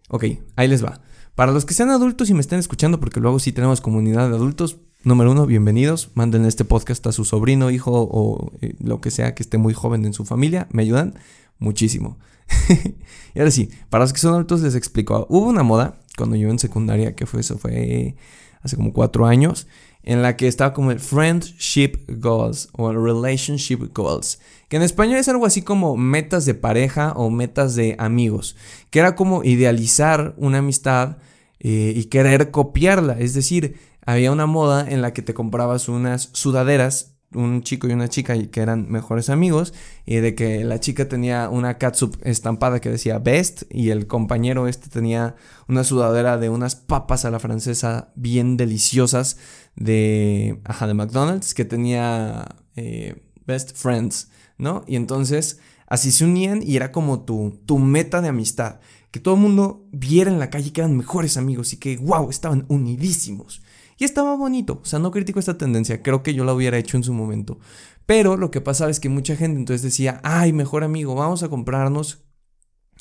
Ok, 0.08 0.24
ahí 0.56 0.66
les 0.66 0.84
va. 0.84 1.00
Para 1.36 1.52
los 1.52 1.64
que 1.64 1.74
sean 1.74 1.90
adultos 1.90 2.30
y 2.30 2.34
me 2.34 2.40
estén 2.40 2.58
escuchando, 2.58 2.98
porque 2.98 3.20
luego 3.20 3.38
sí 3.38 3.52
tenemos 3.52 3.80
comunidad 3.80 4.28
de 4.28 4.34
adultos, 4.34 4.78
número 5.04 5.30
uno, 5.30 5.46
bienvenidos. 5.46 6.10
Manden 6.14 6.46
este 6.46 6.64
podcast 6.64 7.06
a 7.06 7.12
su 7.12 7.24
sobrino, 7.24 7.70
hijo 7.70 7.92
o 7.92 8.50
eh, 8.60 8.74
lo 8.80 9.00
que 9.00 9.12
sea 9.12 9.36
que 9.36 9.44
esté 9.44 9.58
muy 9.58 9.74
joven 9.74 10.04
en 10.04 10.14
su 10.14 10.24
familia. 10.24 10.66
Me 10.72 10.82
ayudan 10.82 11.14
muchísimo. 11.60 12.18
y 13.36 13.38
ahora 13.38 13.52
sí, 13.52 13.70
para 13.88 14.02
los 14.02 14.12
que 14.12 14.18
son 14.18 14.32
adultos 14.32 14.62
les 14.62 14.74
explico. 14.74 15.28
Hubo 15.30 15.46
una 15.46 15.62
moda 15.62 16.00
cuando 16.16 16.34
yo 16.34 16.50
en 16.50 16.58
secundaria, 16.58 17.14
que 17.14 17.26
fue 17.26 17.38
eso, 17.38 17.56
fue 17.56 18.16
hace 18.62 18.76
como 18.76 18.92
cuatro 18.92 19.26
años, 19.26 19.66
en 20.02 20.23
la 20.23 20.37
que 20.37 20.49
estaba 20.49 20.73
como 20.73 20.90
el 20.90 21.00
Friendship 21.00 22.04
Goals 22.09 22.68
o 22.73 22.90
el 22.90 23.02
Relationship 23.02 23.92
Goals, 23.94 24.40
que 24.68 24.76
en 24.76 24.82
español 24.82 25.18
es 25.18 25.28
algo 25.28 25.47
así 25.47 25.62
como 25.62 25.97
metas 25.97 26.44
de 26.44 26.54
pareja 26.54 27.12
o 27.12 27.30
metas 27.30 27.75
de 27.75 27.94
amigos, 27.99 28.56
que 28.90 28.99
era 28.99 29.14
como 29.14 29.44
idealizar 29.44 30.35
una 30.37 30.59
amistad 30.59 31.18
eh, 31.61 31.92
y 31.94 32.04
querer 32.04 32.50
copiarla, 32.50 33.18
es 33.18 33.35
decir, 33.35 33.76
había 34.04 34.32
una 34.32 34.47
moda 34.47 34.85
en 34.88 35.00
la 35.00 35.12
que 35.12 35.23
te 35.23 35.35
comprabas 35.35 35.88
unas 35.88 36.30
sudaderas 36.32 37.12
un 37.34 37.62
chico 37.62 37.88
y 37.88 37.92
una 37.92 38.08
chica 38.08 38.34
que 38.48 38.60
eran 38.60 38.90
mejores 38.90 39.30
amigos 39.30 39.74
y 40.06 40.16
de 40.16 40.34
que 40.34 40.64
la 40.64 40.80
chica 40.80 41.08
tenía 41.08 41.48
una 41.48 41.78
catsup 41.78 42.16
estampada 42.22 42.80
que 42.80 42.90
decía 42.90 43.18
best 43.18 43.62
y 43.70 43.90
el 43.90 44.06
compañero 44.06 44.68
este 44.68 44.88
tenía 44.88 45.36
una 45.68 45.84
sudadera 45.84 46.38
de 46.38 46.48
unas 46.48 46.76
papas 46.76 47.24
a 47.24 47.30
la 47.30 47.38
francesa 47.38 48.12
bien 48.14 48.56
deliciosas 48.56 49.38
de, 49.76 50.60
ajá, 50.64 50.86
de 50.86 50.94
McDonald's 50.94 51.54
que 51.54 51.64
tenía 51.64 52.56
eh, 52.76 53.22
best 53.46 53.76
friends, 53.76 54.30
¿no? 54.58 54.84
Y 54.86 54.96
entonces 54.96 55.60
así 55.86 56.10
se 56.10 56.24
unían 56.24 56.62
y 56.62 56.76
era 56.76 56.92
como 56.92 57.22
tu, 57.22 57.60
tu 57.66 57.78
meta 57.78 58.20
de 58.20 58.28
amistad, 58.28 58.80
que 59.10 59.20
todo 59.20 59.34
el 59.34 59.40
mundo 59.40 59.86
viera 59.92 60.30
en 60.30 60.38
la 60.38 60.50
calle 60.50 60.72
que 60.72 60.80
eran 60.80 60.96
mejores 60.96 61.36
amigos 61.36 61.72
y 61.72 61.76
que, 61.76 61.96
wow, 61.98 62.30
estaban 62.30 62.64
unidísimos. 62.68 63.62
Y 63.99 64.04
estaba 64.04 64.37
bonito, 64.37 64.80
o 64.82 64.84
sea, 64.84 64.99
no 64.99 65.11
critico 65.11 65.38
esta 65.38 65.58
tendencia, 65.58 66.02
creo 66.02 66.22
que 66.22 66.34
yo 66.34 66.44
la 66.44 66.54
hubiera 66.54 66.78
hecho 66.78 66.96
en 66.96 67.04
su 67.04 67.12
momento. 67.12 67.58
Pero 68.06 68.37
lo 68.37 68.50
que 68.50 68.61
pasaba 68.61 68.90
es 68.90 69.00
que 69.00 69.08
mucha 69.08 69.37
gente 69.37 69.58
entonces 69.58 69.82
decía, 69.82 70.20
ay, 70.25 70.52
mejor 70.52 70.84
amigo, 70.84 71.14
vamos 71.14 71.42
a 71.42 71.49
comprarnos 71.49 72.25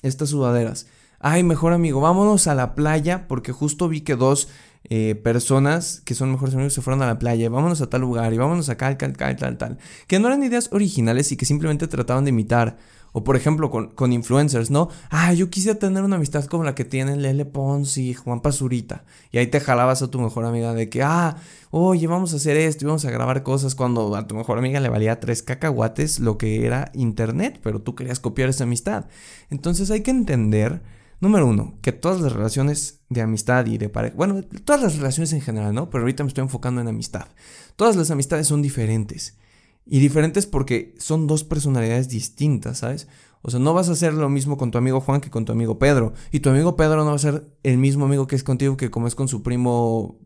estas 0.01 0.29
sudaderas. 0.29 0.87
Ay, 1.19 1.43
mejor 1.43 1.73
amigo, 1.73 2.01
vámonos 2.01 2.47
a 2.47 2.55
la 2.55 2.73
playa 2.75 3.27
porque 3.27 3.51
justo 3.51 3.87
vi 3.87 4.01
que 4.01 4.15
dos 4.15 4.47
eh, 4.85 5.13
personas 5.15 6.01
que 6.03 6.15
son 6.15 6.31
mejores 6.31 6.55
amigos 6.55 6.73
se 6.73 6.81
fueron 6.81 7.03
a 7.03 7.05
la 7.07 7.19
playa, 7.19 7.49
vámonos 7.49 7.81
a 7.81 7.89
tal 7.89 8.01
lugar 8.01 8.33
y 8.33 8.37
vámonos 8.37 8.69
acá, 8.69 8.97
tal, 8.97 9.15
tal, 9.15 9.35
tal, 9.35 9.57
tal. 9.57 9.77
Que 10.07 10.19
no 10.19 10.27
eran 10.27 10.43
ideas 10.43 10.69
originales 10.71 11.31
y 11.31 11.37
que 11.37 11.45
simplemente 11.45 11.87
trataban 11.87 12.25
de 12.25 12.31
imitar. 12.31 12.77
O 13.13 13.23
por 13.23 13.35
ejemplo 13.35 13.69
con, 13.69 14.13
influencers, 14.13 14.71
¿no? 14.71 14.89
Ah, 15.09 15.33
yo 15.33 15.49
quisiera 15.49 15.77
tener 15.77 16.03
una 16.03 16.15
amistad 16.15 16.45
como 16.45 16.63
la 16.63 16.75
que 16.75 16.85
tienen 16.85 17.21
Lele 17.21 17.45
Pons 17.45 17.97
y 17.97 18.13
Juan 18.13 18.41
Pazurita. 18.41 19.03
Y 19.31 19.37
ahí 19.37 19.47
te 19.47 19.59
jalabas 19.59 20.01
a 20.01 20.09
tu 20.09 20.19
mejor 20.19 20.45
amiga 20.45 20.73
de 20.73 20.89
que, 20.89 21.03
ah, 21.03 21.35
oye, 21.71 22.07
vamos 22.07 22.33
a 22.33 22.37
hacer 22.37 22.57
esto 22.57 22.85
y 22.85 22.87
vamos 22.87 23.05
a 23.05 23.11
grabar 23.11 23.43
cosas 23.43 23.75
cuando 23.75 24.15
a 24.15 24.27
tu 24.27 24.35
mejor 24.35 24.57
amiga 24.57 24.79
le 24.79 24.89
valía 24.89 25.19
tres 25.19 25.43
cacahuates 25.43 26.19
lo 26.19 26.37
que 26.37 26.65
era 26.65 26.91
internet, 26.93 27.59
pero 27.61 27.81
tú 27.81 27.95
querías 27.95 28.19
copiar 28.19 28.49
esa 28.49 28.63
amistad. 28.63 29.05
Entonces 29.49 29.91
hay 29.91 30.01
que 30.01 30.11
entender 30.11 30.81
Número 31.21 31.45
uno, 31.45 31.75
que 31.83 31.91
todas 31.91 32.19
las 32.19 32.33
relaciones 32.33 33.01
de 33.09 33.21
amistad 33.21 33.67
y 33.67 33.77
de 33.77 33.89
pareja, 33.89 34.15
bueno, 34.17 34.41
todas 34.65 34.81
las 34.81 34.97
relaciones 34.97 35.31
en 35.33 35.41
general, 35.41 35.71
¿no? 35.71 35.91
Pero 35.91 36.01
ahorita 36.01 36.23
me 36.23 36.29
estoy 36.29 36.41
enfocando 36.41 36.81
en 36.81 36.87
amistad. 36.87 37.27
Todas 37.75 37.95
las 37.95 38.09
amistades 38.09 38.47
son 38.47 38.63
diferentes. 38.63 39.37
Y 39.85 39.99
diferentes 39.99 40.45
porque 40.45 40.95
son 40.97 41.27
dos 41.27 41.43
personalidades 41.43 42.07
distintas, 42.07 42.79
¿sabes? 42.79 43.07
O 43.41 43.49
sea, 43.49 43.59
no 43.59 43.73
vas 43.73 43.89
a 43.89 43.93
hacer 43.93 44.13
lo 44.13 44.29
mismo 44.29 44.57
con 44.57 44.71
tu 44.71 44.77
amigo 44.77 45.01
Juan 45.01 45.21
que 45.21 45.31
con 45.31 45.45
tu 45.45 45.51
amigo 45.51 45.79
Pedro. 45.79 46.13
Y 46.31 46.41
tu 46.41 46.49
amigo 46.49 46.75
Pedro 46.75 46.97
no 47.03 47.09
va 47.09 47.15
a 47.15 47.19
ser 47.19 47.45
el 47.63 47.77
mismo 47.77 48.05
amigo 48.05 48.27
que 48.27 48.35
es 48.35 48.43
contigo 48.43 48.77
que 48.77 48.91
como 48.91 49.07
es 49.07 49.15
con 49.15 49.27
su 49.27 49.41
primo 49.41 50.19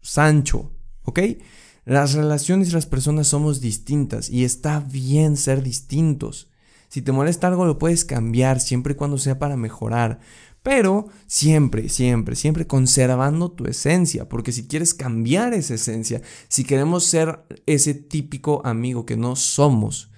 Sancho, 0.00 0.72
¿ok? 1.02 1.20
Las 1.84 2.14
relaciones 2.14 2.68
y 2.68 2.72
las 2.72 2.86
personas 2.86 3.26
somos 3.26 3.60
distintas 3.60 4.30
y 4.30 4.44
está 4.44 4.80
bien 4.80 5.36
ser 5.36 5.62
distintos. 5.62 6.50
Si 6.88 7.02
te 7.02 7.10
molesta 7.10 7.48
algo 7.48 7.64
lo 7.64 7.78
puedes 7.78 8.04
cambiar 8.04 8.60
siempre 8.60 8.92
y 8.92 8.96
cuando 8.96 9.18
sea 9.18 9.38
para 9.38 9.56
mejorar. 9.56 10.20
Pero 10.62 11.08
siempre, 11.26 11.88
siempre, 11.88 12.36
siempre 12.36 12.66
conservando 12.66 13.50
tu 13.50 13.66
esencia, 13.66 14.28
porque 14.28 14.52
si 14.52 14.68
quieres 14.68 14.94
cambiar 14.94 15.54
esa 15.54 15.74
esencia, 15.74 16.22
si 16.48 16.64
queremos 16.64 17.04
ser 17.04 17.44
ese 17.66 17.94
típico 17.94 18.64
amigo 18.64 19.04
que 19.04 19.16
no 19.16 19.34
somos, 19.34 20.12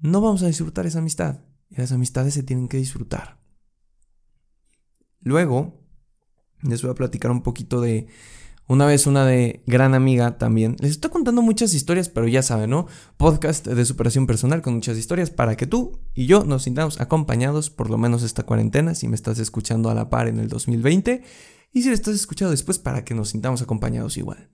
no 0.00 0.20
vamos 0.20 0.42
a 0.42 0.46
disfrutar 0.46 0.86
esa 0.86 1.00
amistad. 1.00 1.40
Y 1.70 1.76
las 1.76 1.90
amistades 1.90 2.34
se 2.34 2.44
tienen 2.44 2.68
que 2.68 2.76
disfrutar. 2.76 3.40
Luego, 5.20 5.80
les 6.62 6.82
voy 6.82 6.92
a 6.92 6.94
platicar 6.94 7.30
un 7.30 7.42
poquito 7.42 7.80
de 7.80 8.06
una 8.66 8.86
vez 8.86 9.06
una 9.06 9.26
de 9.26 9.62
gran 9.66 9.94
amiga 9.94 10.38
también. 10.38 10.76
Les 10.80 10.92
estoy 10.92 11.10
contando 11.10 11.42
muchas 11.42 11.74
historias, 11.74 12.08
pero 12.08 12.26
ya 12.28 12.42
saben, 12.42 12.70
¿no? 12.70 12.86
Podcast 13.16 13.66
de 13.66 13.84
superación 13.84 14.26
personal 14.26 14.62
con 14.62 14.74
muchas 14.74 14.96
historias 14.96 15.30
para 15.30 15.56
que 15.56 15.66
tú 15.66 16.00
y 16.14 16.26
yo 16.26 16.44
nos 16.44 16.62
sintamos 16.62 17.00
acompañados 17.00 17.70
por 17.70 17.90
lo 17.90 17.98
menos 17.98 18.22
esta 18.22 18.44
cuarentena, 18.44 18.94
si 18.94 19.08
me 19.08 19.16
estás 19.16 19.38
escuchando 19.38 19.90
a 19.90 19.94
la 19.94 20.08
par 20.08 20.28
en 20.28 20.38
el 20.38 20.48
2020, 20.48 21.22
y 21.72 21.82
si 21.82 21.88
me 21.88 21.94
estás 21.94 22.14
escuchando 22.14 22.52
después 22.52 22.78
para 22.78 23.04
que 23.04 23.14
nos 23.14 23.30
sintamos 23.30 23.60
acompañados 23.60 24.16
igual. 24.16 24.48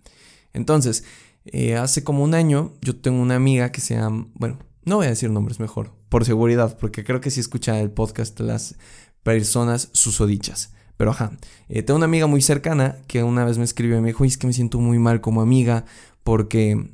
Entonces, 0.53 1.05
eh, 1.45 1.77
hace 1.77 2.03
como 2.03 2.25
un 2.25 2.35
año 2.35 2.75
yo 2.81 2.97
tengo 2.97 3.21
una 3.21 3.37
amiga 3.37 3.71
que 3.71 3.81
se 3.81 3.95
llama, 3.95 4.29
bueno, 4.35 4.59
no 4.85 4.97
voy 4.97 5.07
a 5.07 5.11
decir 5.11 5.31
nombres 5.31 5.61
mejor, 5.61 5.95
por 6.09 6.25
seguridad, 6.25 6.77
porque 6.79 7.05
creo 7.05 7.21
que 7.21 7.31
si 7.31 7.41
escucha 7.41 7.79
el 7.79 7.91
podcast 7.91 8.41
las 8.41 8.77
personas 9.23 9.91
susodichas. 9.93 10.73
Pero 11.01 11.13
ajá, 11.13 11.33
eh, 11.71 11.83
tengo 11.83 11.97
una 11.97 12.05
amiga 12.05 12.27
muy 12.27 12.43
cercana 12.43 12.99
que 13.07 13.23
una 13.23 13.43
vez 13.47 13.57
me 13.57 13.65
escribió 13.65 13.97
y 13.97 14.03
me 14.03 14.09
dijo, 14.09 14.23
es 14.27 14.37
que 14.37 14.47
me 14.47 14.53
siento 14.53 14.79
muy 14.81 14.99
mal 14.99 15.23
como 15.23 15.41
amiga 15.41 15.87
porque... 16.25 16.91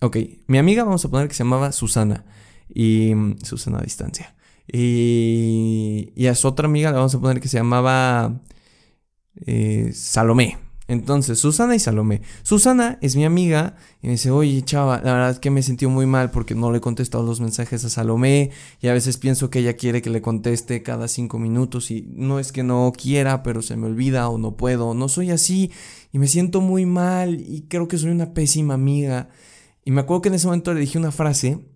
Ok, 0.00 0.18
mi 0.46 0.58
amiga 0.58 0.84
vamos 0.84 1.04
a 1.04 1.08
poner 1.08 1.26
que 1.26 1.34
se 1.34 1.42
llamaba 1.42 1.72
Susana. 1.72 2.24
Y... 2.72 3.12
Mm, 3.12 3.38
Susana 3.42 3.78
a 3.78 3.82
distancia. 3.82 4.36
Y, 4.72 6.12
y 6.14 6.28
a 6.28 6.36
su 6.36 6.46
otra 6.46 6.68
amiga 6.68 6.92
le 6.92 6.98
vamos 6.98 7.12
a 7.12 7.20
poner 7.20 7.40
que 7.40 7.48
se 7.48 7.56
llamaba 7.56 8.40
eh, 9.46 9.90
Salomé. 9.94 10.56
Entonces, 10.90 11.38
Susana 11.38 11.76
y 11.76 11.78
Salomé. 11.78 12.20
Susana 12.42 12.98
es 13.00 13.14
mi 13.14 13.24
amiga 13.24 13.76
y 14.02 14.08
me 14.08 14.14
dice, 14.14 14.32
oye, 14.32 14.60
chava, 14.62 14.96
la 14.96 15.12
verdad 15.12 15.30
es 15.30 15.38
que 15.38 15.48
me 15.48 15.62
sentí 15.62 15.86
muy 15.86 16.04
mal 16.04 16.32
porque 16.32 16.56
no 16.56 16.72
le 16.72 16.78
he 16.78 16.80
contestado 16.80 17.22
los 17.22 17.40
mensajes 17.40 17.84
a 17.84 17.88
Salomé 17.88 18.50
y 18.80 18.88
a 18.88 18.92
veces 18.92 19.16
pienso 19.16 19.50
que 19.50 19.60
ella 19.60 19.76
quiere 19.76 20.02
que 20.02 20.10
le 20.10 20.20
conteste 20.20 20.82
cada 20.82 21.06
cinco 21.06 21.38
minutos 21.38 21.92
y 21.92 22.08
no 22.16 22.40
es 22.40 22.50
que 22.50 22.64
no 22.64 22.92
quiera, 22.92 23.44
pero 23.44 23.62
se 23.62 23.76
me 23.76 23.86
olvida 23.86 24.28
o 24.28 24.36
no 24.36 24.56
puedo, 24.56 24.92
no 24.94 25.08
soy 25.08 25.30
así 25.30 25.70
y 26.10 26.18
me 26.18 26.26
siento 26.26 26.60
muy 26.60 26.86
mal 26.86 27.40
y 27.40 27.68
creo 27.68 27.86
que 27.86 27.96
soy 27.96 28.10
una 28.10 28.34
pésima 28.34 28.74
amiga. 28.74 29.28
Y 29.84 29.92
me 29.92 30.00
acuerdo 30.00 30.22
que 30.22 30.28
en 30.30 30.34
ese 30.34 30.48
momento 30.48 30.74
le 30.74 30.80
dije 30.80 30.98
una 30.98 31.12
frase 31.12 31.68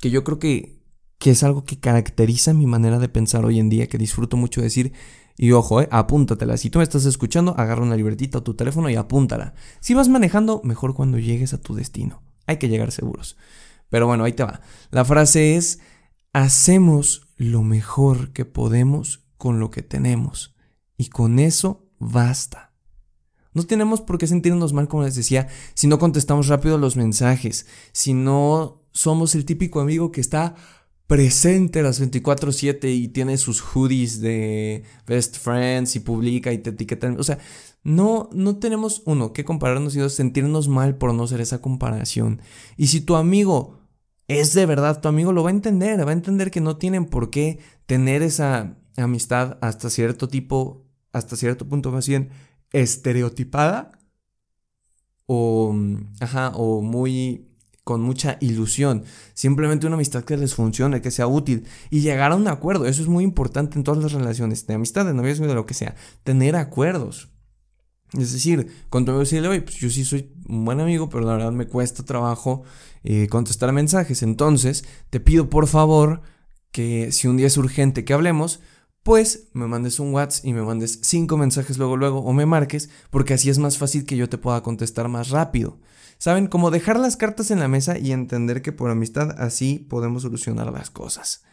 que 0.00 0.08
yo 0.08 0.24
creo 0.24 0.38
que, 0.38 0.80
que 1.18 1.32
es 1.32 1.42
algo 1.42 1.64
que 1.64 1.78
caracteriza 1.78 2.54
mi 2.54 2.66
manera 2.66 2.98
de 2.98 3.10
pensar 3.10 3.44
hoy 3.44 3.58
en 3.58 3.68
día, 3.68 3.88
que 3.88 3.98
disfruto 3.98 4.38
mucho 4.38 4.62
decir 4.62 4.94
y 5.36 5.52
ojo, 5.52 5.82
eh, 5.82 5.88
apúntatela. 5.90 6.56
Si 6.56 6.70
tú 6.70 6.78
me 6.78 6.84
estás 6.84 7.04
escuchando, 7.04 7.54
agarra 7.58 7.82
una 7.82 7.96
libretita 7.96 8.38
o 8.38 8.42
tu 8.42 8.54
teléfono 8.54 8.88
y 8.88 8.96
apúntala. 8.96 9.54
Si 9.80 9.94
vas 9.94 10.08
manejando, 10.08 10.60
mejor 10.64 10.94
cuando 10.94 11.18
llegues 11.18 11.52
a 11.52 11.60
tu 11.60 11.74
destino. 11.74 12.22
Hay 12.46 12.56
que 12.56 12.68
llegar 12.68 12.92
seguros. 12.92 13.36
Pero 13.90 14.06
bueno, 14.06 14.24
ahí 14.24 14.32
te 14.32 14.44
va. 14.44 14.60
La 14.90 15.04
frase 15.04 15.56
es, 15.56 15.80
hacemos 16.32 17.28
lo 17.36 17.62
mejor 17.62 18.32
que 18.32 18.44
podemos 18.44 19.26
con 19.36 19.60
lo 19.60 19.70
que 19.70 19.82
tenemos. 19.82 20.54
Y 20.96 21.08
con 21.08 21.38
eso 21.38 21.90
basta. 21.98 22.72
No 23.52 23.64
tenemos 23.64 24.00
por 24.00 24.18
qué 24.18 24.26
sentirnos 24.26 24.72
mal, 24.72 24.88
como 24.88 25.02
les 25.02 25.14
decía, 25.14 25.48
si 25.74 25.86
no 25.86 25.98
contestamos 25.98 26.48
rápido 26.48 26.78
los 26.78 26.96
mensajes, 26.96 27.66
si 27.92 28.12
no 28.12 28.82
somos 28.92 29.34
el 29.34 29.44
típico 29.44 29.80
amigo 29.80 30.12
que 30.12 30.20
está 30.20 30.54
presente 31.06 31.82
las 31.82 32.00
24/7 32.00 32.92
y 32.92 33.08
tiene 33.08 33.36
sus 33.38 33.60
hoodies 33.60 34.20
de 34.20 34.84
best 35.06 35.36
friends 35.38 35.96
y 35.96 36.00
publica 36.00 36.52
y 36.52 36.58
te 36.58 36.70
etiquetan. 36.70 37.18
O 37.20 37.22
sea, 37.22 37.38
no, 37.84 38.28
no 38.32 38.56
tenemos, 38.58 39.02
uno, 39.06 39.32
que 39.32 39.44
compararnos 39.44 39.94
y 39.96 40.00
dos, 40.00 40.14
sentirnos 40.14 40.68
mal 40.68 40.96
por 40.96 41.14
no 41.14 41.26
ser 41.26 41.40
esa 41.40 41.60
comparación. 41.60 42.42
Y 42.76 42.88
si 42.88 43.00
tu 43.00 43.16
amigo 43.16 43.78
es 44.28 44.54
de 44.54 44.66
verdad, 44.66 45.00
tu 45.00 45.08
amigo 45.08 45.32
lo 45.32 45.44
va 45.44 45.50
a 45.50 45.52
entender, 45.52 46.04
va 46.04 46.10
a 46.10 46.14
entender 46.14 46.50
que 46.50 46.60
no 46.60 46.76
tienen 46.76 47.06
por 47.06 47.30
qué 47.30 47.60
tener 47.86 48.22
esa 48.22 48.76
amistad 48.96 49.58
hasta 49.60 49.90
cierto 49.90 50.28
tipo, 50.28 50.84
hasta 51.12 51.36
cierto 51.36 51.68
punto 51.68 51.92
más 51.92 52.08
bien 52.08 52.30
estereotipada 52.72 53.92
o, 55.26 55.74
ajá, 56.20 56.50
o 56.54 56.82
muy 56.82 57.48
con 57.86 58.02
mucha 58.02 58.36
ilusión, 58.40 59.04
simplemente 59.32 59.86
una 59.86 59.94
amistad 59.94 60.24
que 60.24 60.36
les 60.36 60.56
funcione, 60.56 61.00
que 61.00 61.12
sea 61.12 61.28
útil 61.28 61.68
y 61.88 62.00
llegar 62.00 62.32
a 62.32 62.34
un 62.34 62.48
acuerdo. 62.48 62.84
Eso 62.84 63.00
es 63.00 63.06
muy 63.06 63.22
importante 63.22 63.78
en 63.78 63.84
todas 63.84 64.02
las 64.02 64.10
relaciones, 64.10 64.66
de 64.66 64.74
amistad, 64.74 65.06
de 65.06 65.14
noviazgo, 65.14 65.46
de 65.46 65.54
lo 65.54 65.66
que 65.66 65.74
sea, 65.74 65.94
tener 66.24 66.56
acuerdos. 66.56 67.28
Es 68.12 68.32
decir, 68.32 68.66
con 68.88 69.04
tu 69.04 69.12
amigo 69.12 69.20
decirle, 69.20 69.46
oye, 69.46 69.62
pues 69.62 69.76
yo 69.76 69.88
sí 69.88 70.04
soy 70.04 70.34
un 70.48 70.64
buen 70.64 70.80
amigo, 70.80 71.08
pero 71.08 71.24
la 71.24 71.34
verdad 71.34 71.52
me 71.52 71.68
cuesta 71.68 72.02
trabajo 72.02 72.64
eh, 73.04 73.28
contestar 73.28 73.72
mensajes. 73.72 74.24
Entonces, 74.24 74.84
te 75.10 75.20
pido 75.20 75.48
por 75.48 75.68
favor 75.68 76.22
que 76.72 77.12
si 77.12 77.28
un 77.28 77.36
día 77.36 77.46
es 77.46 77.56
urgente 77.56 78.04
que 78.04 78.14
hablemos, 78.14 78.58
pues 79.06 79.46
me 79.52 79.68
mandes 79.68 80.00
un 80.00 80.12
WhatsApp 80.12 80.46
y 80.46 80.52
me 80.52 80.62
mandes 80.62 80.98
cinco 81.02 81.36
mensajes 81.36 81.78
luego, 81.78 81.96
luego, 81.96 82.18
o 82.18 82.32
me 82.32 82.44
marques, 82.44 82.90
porque 83.10 83.34
así 83.34 83.48
es 83.48 83.56
más 83.56 83.78
fácil 83.78 84.04
que 84.04 84.16
yo 84.16 84.28
te 84.28 84.36
pueda 84.36 84.64
contestar 84.64 85.06
más 85.06 85.30
rápido. 85.30 85.78
¿Saben? 86.18 86.48
Como 86.48 86.72
dejar 86.72 86.98
las 86.98 87.16
cartas 87.16 87.52
en 87.52 87.60
la 87.60 87.68
mesa 87.68 87.98
y 87.98 88.10
entender 88.10 88.62
que 88.62 88.72
por 88.72 88.90
amistad 88.90 89.40
así 89.40 89.78
podemos 89.78 90.22
solucionar 90.22 90.72
las 90.72 90.90
cosas. 90.90 91.44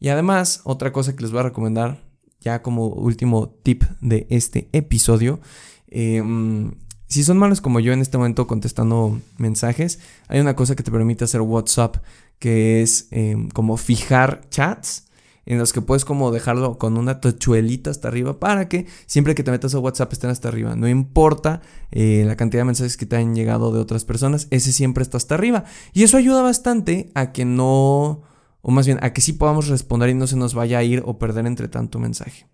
Y 0.00 0.08
además, 0.08 0.62
otra 0.64 0.92
cosa 0.92 1.14
que 1.14 1.22
les 1.22 1.30
voy 1.30 1.38
a 1.38 1.44
recomendar, 1.44 2.02
ya 2.40 2.62
como 2.62 2.88
último 2.88 3.48
tip 3.62 3.84
de 4.00 4.26
este 4.28 4.68
episodio, 4.72 5.38
em, 5.86 6.72
si 7.06 7.22
son 7.22 7.38
malos 7.38 7.60
como 7.60 7.78
yo 7.78 7.92
en 7.92 8.00
este 8.00 8.18
momento 8.18 8.48
contestando 8.48 9.20
mensajes, 9.38 10.00
hay 10.26 10.40
una 10.40 10.56
cosa 10.56 10.74
que 10.74 10.82
te 10.82 10.90
permite 10.90 11.22
hacer 11.22 11.42
WhatsApp, 11.42 11.98
que 12.40 12.82
es 12.82 13.06
em, 13.12 13.50
como 13.50 13.76
fijar 13.76 14.40
chats 14.50 15.06
en 15.46 15.58
los 15.58 15.72
que 15.72 15.80
puedes 15.80 16.04
como 16.04 16.32
dejarlo 16.32 16.76
con 16.76 16.98
una 16.98 17.20
tachuelita 17.20 17.90
hasta 17.90 18.08
arriba 18.08 18.40
para 18.40 18.68
que 18.68 18.86
siempre 19.06 19.36
que 19.36 19.44
te 19.44 19.52
metas 19.52 19.74
a 19.74 19.78
WhatsApp 19.78 20.12
estén 20.12 20.30
hasta 20.30 20.48
arriba. 20.48 20.74
No 20.74 20.88
importa 20.88 21.62
eh, 21.92 22.24
la 22.26 22.36
cantidad 22.36 22.62
de 22.62 22.66
mensajes 22.66 22.96
que 22.96 23.06
te 23.06 23.16
han 23.16 23.34
llegado 23.36 23.72
de 23.72 23.78
otras 23.78 24.04
personas, 24.04 24.48
ese 24.50 24.72
siempre 24.72 25.02
está 25.02 25.16
hasta 25.16 25.36
arriba. 25.36 25.64
Y 25.92 26.02
eso 26.02 26.16
ayuda 26.16 26.42
bastante 26.42 27.10
a 27.14 27.32
que 27.32 27.44
no, 27.44 28.22
o 28.60 28.70
más 28.70 28.86
bien 28.86 28.98
a 29.02 29.12
que 29.12 29.20
sí 29.20 29.32
podamos 29.32 29.68
responder 29.68 30.10
y 30.10 30.14
no 30.14 30.26
se 30.26 30.36
nos 30.36 30.54
vaya 30.54 30.78
a 30.78 30.82
ir 30.82 31.02
o 31.06 31.18
perder 31.18 31.46
entre 31.46 31.68
tanto 31.68 32.00
mensaje. 32.00 32.48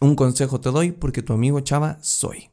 Un 0.00 0.16
consejo 0.16 0.60
te 0.60 0.70
doy 0.70 0.92
porque 0.92 1.22
tu 1.22 1.34
amigo 1.34 1.60
Chava 1.60 1.98
soy. 2.00 2.49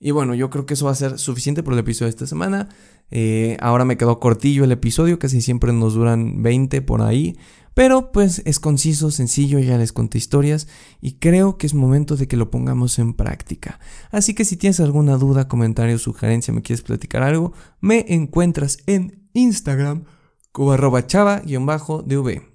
Y 0.00 0.10
bueno, 0.10 0.34
yo 0.34 0.50
creo 0.50 0.66
que 0.66 0.74
eso 0.74 0.86
va 0.86 0.90
a 0.90 0.96
ser 0.96 1.18
suficiente 1.18 1.62
por 1.62 1.72
el 1.72 1.78
episodio 1.78 2.06
de 2.06 2.10
esta 2.10 2.26
semana. 2.26 2.68
Eh, 3.10 3.56
ahora 3.60 3.84
me 3.84 3.96
quedó 3.96 4.20
cortillo 4.20 4.64
el 4.64 4.72
episodio, 4.72 5.18
casi 5.18 5.40
siempre 5.40 5.72
nos 5.72 5.94
duran 5.94 6.42
20 6.42 6.82
por 6.82 7.02
ahí. 7.02 7.36
Pero 7.74 8.12
pues 8.12 8.40
es 8.44 8.60
conciso, 8.60 9.10
sencillo, 9.10 9.58
ya 9.58 9.76
les 9.78 9.92
conté 9.92 10.18
historias 10.18 10.68
y 11.00 11.14
creo 11.14 11.58
que 11.58 11.66
es 11.66 11.74
momento 11.74 12.16
de 12.16 12.28
que 12.28 12.36
lo 12.36 12.50
pongamos 12.50 13.00
en 13.00 13.14
práctica. 13.14 13.80
Así 14.12 14.32
que 14.32 14.44
si 14.44 14.56
tienes 14.56 14.78
alguna 14.78 15.16
duda, 15.16 15.48
comentario, 15.48 15.98
sugerencia, 15.98 16.54
me 16.54 16.62
quieres 16.62 16.82
platicar 16.82 17.24
algo, 17.24 17.52
me 17.80 18.06
encuentras 18.08 18.78
en 18.86 19.28
Instagram 19.32 20.04
como 20.52 20.72
arroba 20.72 21.04
chava-dv. 21.06 22.53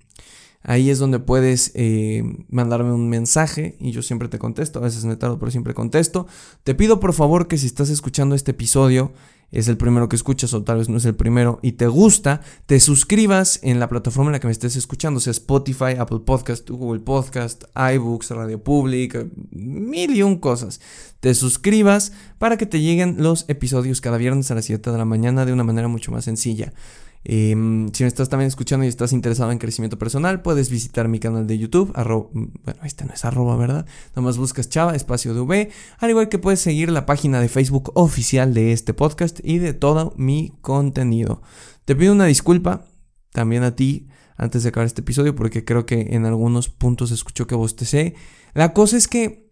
Ahí 0.61 0.89
es 0.89 0.99
donde 0.99 1.19
puedes 1.19 1.71
eh, 1.73 2.23
mandarme 2.49 2.91
un 2.91 3.07
mensaje 3.09 3.77
y 3.79 3.91
yo 3.91 4.01
siempre 4.01 4.27
te 4.27 4.39
contesto. 4.39 4.79
A 4.79 4.83
veces 4.83 5.05
me 5.05 5.15
tardo, 5.15 5.39
pero 5.39 5.51
siempre 5.51 5.73
contesto. 5.73 6.27
Te 6.63 6.75
pido 6.75 6.99
por 6.99 7.13
favor 7.13 7.47
que 7.47 7.57
si 7.57 7.65
estás 7.65 7.89
escuchando 7.89 8.35
este 8.35 8.51
episodio 8.51 9.13
es 9.51 9.67
el 9.67 9.77
primero 9.77 10.09
que 10.09 10.15
escuchas 10.15 10.53
o 10.53 10.63
tal 10.63 10.77
vez 10.77 10.89
no 10.89 10.97
es 10.97 11.05
el 11.05 11.15
primero 11.15 11.59
y 11.61 11.73
te 11.73 11.87
gusta, 11.87 12.41
te 12.65 12.79
suscribas 12.79 13.59
en 13.63 13.79
la 13.79 13.89
plataforma 13.89 14.29
en 14.29 14.33
la 14.33 14.39
que 14.39 14.47
me 14.47 14.51
estés 14.51 14.75
escuchando, 14.75 15.19
sea 15.19 15.31
Spotify, 15.31 15.95
Apple 15.97 16.19
Podcast, 16.25 16.69
Google 16.69 16.99
Podcast, 16.99 17.63
iBooks, 17.75 18.31
Radio 18.31 18.63
Public, 18.63 19.27
mil 19.51 20.15
y 20.15 20.21
un 20.21 20.37
cosas. 20.37 20.81
Te 21.19 21.33
suscribas 21.33 22.11
para 22.37 22.57
que 22.57 22.65
te 22.65 22.79
lleguen 22.79 23.15
los 23.19 23.45
episodios 23.47 24.01
cada 24.01 24.17
viernes 24.17 24.51
a 24.51 24.55
las 24.55 24.65
7 24.65 24.91
de 24.91 24.97
la 24.97 25.05
mañana 25.05 25.45
de 25.45 25.53
una 25.53 25.63
manera 25.63 25.87
mucho 25.87 26.11
más 26.11 26.25
sencilla. 26.25 26.73
Em, 27.23 27.91
si 27.91 28.03
me 28.03 28.07
estás 28.07 28.29
también 28.29 28.47
escuchando 28.47 28.85
y 28.85 28.87
estás 28.87 29.11
interesado 29.11 29.51
en 29.51 29.57
crecimiento 29.57 29.99
personal, 29.99 30.41
puedes 30.41 30.69
visitar 30.69 31.07
mi 31.07 31.19
canal 31.19 31.47
de 31.47 31.57
YouTube. 31.57 31.91
bueno, 31.93 32.79
este 32.83 33.05
no 33.05 33.13
es 33.13 33.25
arroba, 33.25 33.57
¿verdad? 33.57 33.85
Nomás 34.15 34.37
buscas 34.37 34.69
Chava, 34.69 34.95
espacio 34.95 35.33
de 35.33 35.41
V. 35.41 35.69
Al 35.97 36.09
igual 36.09 36.29
que 36.29 36.39
puedes 36.39 36.61
seguir 36.61 36.91
la 36.91 37.05
página 37.05 37.41
de 37.41 37.49
Facebook 37.49 37.91
oficial 37.95 38.53
de 38.53 38.71
este 38.71 38.93
podcast 38.93 39.39
y 39.43 39.57
de 39.57 39.73
todo 39.73 40.13
mi 40.17 40.53
contenido. 40.61 41.41
Te 41.85 41.95
pido 41.95 42.13
una 42.13 42.25
disculpa 42.25 42.85
también 43.31 43.63
a 43.63 43.75
ti 43.75 44.07
antes 44.37 44.63
de 44.63 44.69
acabar 44.69 44.87
este 44.87 45.01
episodio 45.01 45.35
porque 45.35 45.65
creo 45.65 45.85
que 45.85 46.07
en 46.11 46.25
algunos 46.25 46.69
puntos 46.69 47.11
escucho 47.11 47.47
que 47.47 47.55
bostecé. 47.55 48.15
La 48.53 48.73
cosa 48.73 48.95
es 48.95 49.07
que 49.07 49.49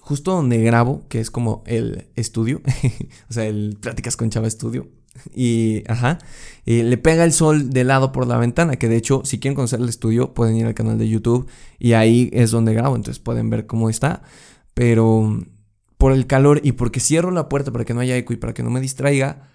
justo 0.00 0.32
donde 0.32 0.62
grabo, 0.62 1.08
que 1.08 1.20
es 1.20 1.30
como 1.30 1.64
el 1.66 2.08
estudio, 2.14 2.62
o 3.30 3.32
sea, 3.32 3.46
el 3.46 3.76
Pláticas 3.80 4.16
con 4.16 4.30
Chava 4.30 4.46
Estudio, 4.46 4.88
y, 5.34 5.82
ajá, 5.90 6.18
le 6.64 6.96
pega 6.98 7.24
el 7.24 7.32
sol 7.32 7.70
de 7.70 7.84
lado 7.84 8.12
por 8.12 8.26
la 8.26 8.38
ventana, 8.38 8.76
que 8.76 8.88
de 8.88 8.96
hecho, 8.96 9.22
si 9.24 9.38
quieren 9.38 9.54
conocer 9.54 9.80
el 9.80 9.88
estudio, 9.88 10.34
pueden 10.34 10.56
ir 10.56 10.66
al 10.66 10.74
canal 10.74 10.98
de 10.98 11.08
YouTube 11.08 11.48
y 11.78 11.92
ahí 11.92 12.30
es 12.32 12.50
donde 12.50 12.74
grabo, 12.74 12.96
entonces 12.96 13.20
pueden 13.20 13.50
ver 13.50 13.66
cómo 13.66 13.90
está. 13.90 14.22
Pero 14.74 15.44
por 15.98 16.12
el 16.12 16.26
calor 16.26 16.60
y 16.64 16.72
porque 16.72 17.00
cierro 17.00 17.30
la 17.30 17.48
puerta 17.48 17.72
para 17.72 17.84
que 17.84 17.94
no 17.94 18.00
haya 18.00 18.16
eco 18.16 18.32
y 18.32 18.36
para 18.36 18.54
que 18.54 18.62
no 18.62 18.70
me 18.70 18.80
distraiga, 18.80 19.48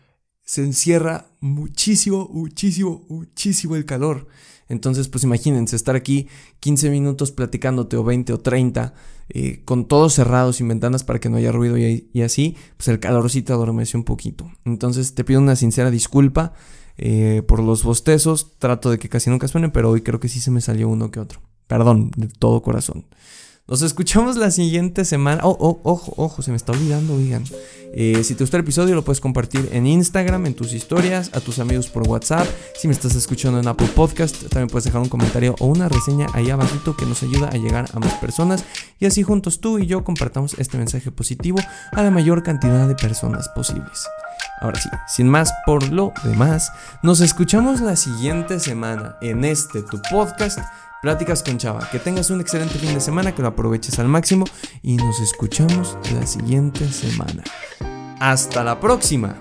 se 0.44 0.63
encierra 0.63 1.28
muchísimo, 1.42 2.28
muchísimo, 2.32 3.06
muchísimo 3.10 3.75
el 3.75 3.86
calor. 3.86 4.28
Entonces, 4.69 5.07
pues 5.07 5.23
imagínense 5.23 5.75
estar 5.75 5.95
aquí 5.95 6.27
15 6.59 6.91
minutos 6.91 7.31
platicándote 7.31 7.97
o 7.97 8.03
20 8.03 8.33
o 8.33 8.39
30 8.39 8.93
eh, 9.29 9.61
con 9.65 9.88
todos 9.88 10.13
cerrados 10.13 10.57
sin 10.57 10.67
ventanas 10.67 11.03
para 11.03 11.19
que 11.19 11.29
no 11.29 11.38
haya 11.38 11.51
ruido 11.51 11.77
y, 11.77 12.21
así, 12.21 12.55
pues 12.77 12.88
el 12.88 12.99
calorcito 12.99 13.53
adormece 13.53 13.97
un 13.97 14.03
poquito. 14.03 14.49
Entonces 14.65 15.15
te 15.15 15.23
pido 15.23 15.39
una 15.39 15.55
sincera 15.55 15.89
disculpa 15.91 16.53
eh, 16.97 17.41
por 17.47 17.61
los 17.61 17.83
bostezos. 17.83 18.57
Trato 18.59 18.91
de 18.91 18.99
que 18.99 19.09
casi 19.09 19.29
nunca 19.29 19.47
suenen, 19.47 19.71
pero 19.71 19.89
hoy 19.89 20.01
creo 20.01 20.19
que 20.19 20.29
sí 20.29 20.39
se 20.39 20.51
me 20.51 20.61
salió 20.61 20.88
uno 20.88 21.09
que 21.09 21.19
otro. 21.19 21.41
Perdón, 21.67 22.11
de 22.15 22.27
todo 22.27 22.61
corazón. 22.61 23.05
Nos 23.69 23.83
escuchamos 23.83 24.35
la 24.35 24.49
siguiente 24.49 25.05
semana. 25.05 25.41
Oh, 25.43 25.55
oh, 25.59 25.79
ojo, 25.83 26.11
ojo, 26.17 26.41
se 26.41 26.49
me 26.49 26.57
está 26.57 26.71
olvidando, 26.71 27.13
oigan. 27.13 27.43
Eh, 27.93 28.23
si 28.23 28.33
te 28.33 28.43
gustó 28.43 28.57
el 28.57 28.63
episodio, 28.63 28.95
lo 28.95 29.03
puedes 29.03 29.21
compartir 29.21 29.69
en 29.71 29.85
Instagram, 29.85 30.47
en 30.47 30.55
tus 30.55 30.73
historias, 30.73 31.29
a 31.33 31.39
tus 31.39 31.59
amigos 31.59 31.88
por 31.88 32.07
WhatsApp. 32.07 32.47
Si 32.75 32.88
me 32.88 32.95
estás 32.95 33.13
escuchando 33.13 33.59
en 33.59 33.67
Apple 33.67 33.89
Podcast, 33.95 34.41
también 34.47 34.69
puedes 34.69 34.85
dejar 34.85 35.01
un 35.01 35.09
comentario 35.09 35.55
o 35.59 35.67
una 35.67 35.88
reseña 35.88 36.25
ahí 36.33 36.49
abajito 36.49 36.97
que 36.97 37.05
nos 37.05 37.21
ayuda 37.21 37.49
a 37.49 37.57
llegar 37.57 37.85
a 37.93 37.99
más 37.99 38.15
personas. 38.15 38.65
Y 38.99 39.05
así 39.05 39.21
juntos 39.21 39.59
tú 39.59 39.77
y 39.77 39.85
yo 39.85 40.03
compartamos 40.03 40.55
este 40.57 40.79
mensaje 40.79 41.11
positivo 41.11 41.59
a 41.91 42.01
la 42.01 42.09
mayor 42.09 42.41
cantidad 42.41 42.88
de 42.88 42.95
personas 42.95 43.49
posibles. 43.49 44.07
Ahora 44.62 44.80
sí, 44.80 44.89
sin 45.08 45.30
más 45.30 45.54
por 45.66 45.89
lo 45.89 46.13
demás, 46.24 46.72
nos 47.01 47.22
escuchamos 47.22 47.82
la 47.82 47.96
siguiente 47.96 48.60
semana 48.60 49.16
en 49.22 49.46
este 49.46 49.82
tu 49.82 50.01
podcast 50.10 50.60
Pláticas 51.01 51.44
con 51.44 51.58
Chava. 51.58 51.88
Que 51.92 52.00
tengas 52.00 52.30
un 52.30 52.42
excelente 52.42 52.78
fin 52.78 52.94
de 52.94 53.00
semana, 53.00 53.34
que 53.34 53.42
lo 53.42 53.48
aproveches 53.48 54.00
al 54.00 54.08
máximo 54.08 54.46
y 54.82 54.98
nos 54.98 55.20
escuchamos 55.20 55.98
la 56.13 56.26
siguiente 56.28 56.91
semana. 56.91 57.43
Hasta 58.19 58.63
la 58.63 58.80
próxima. 58.80 59.36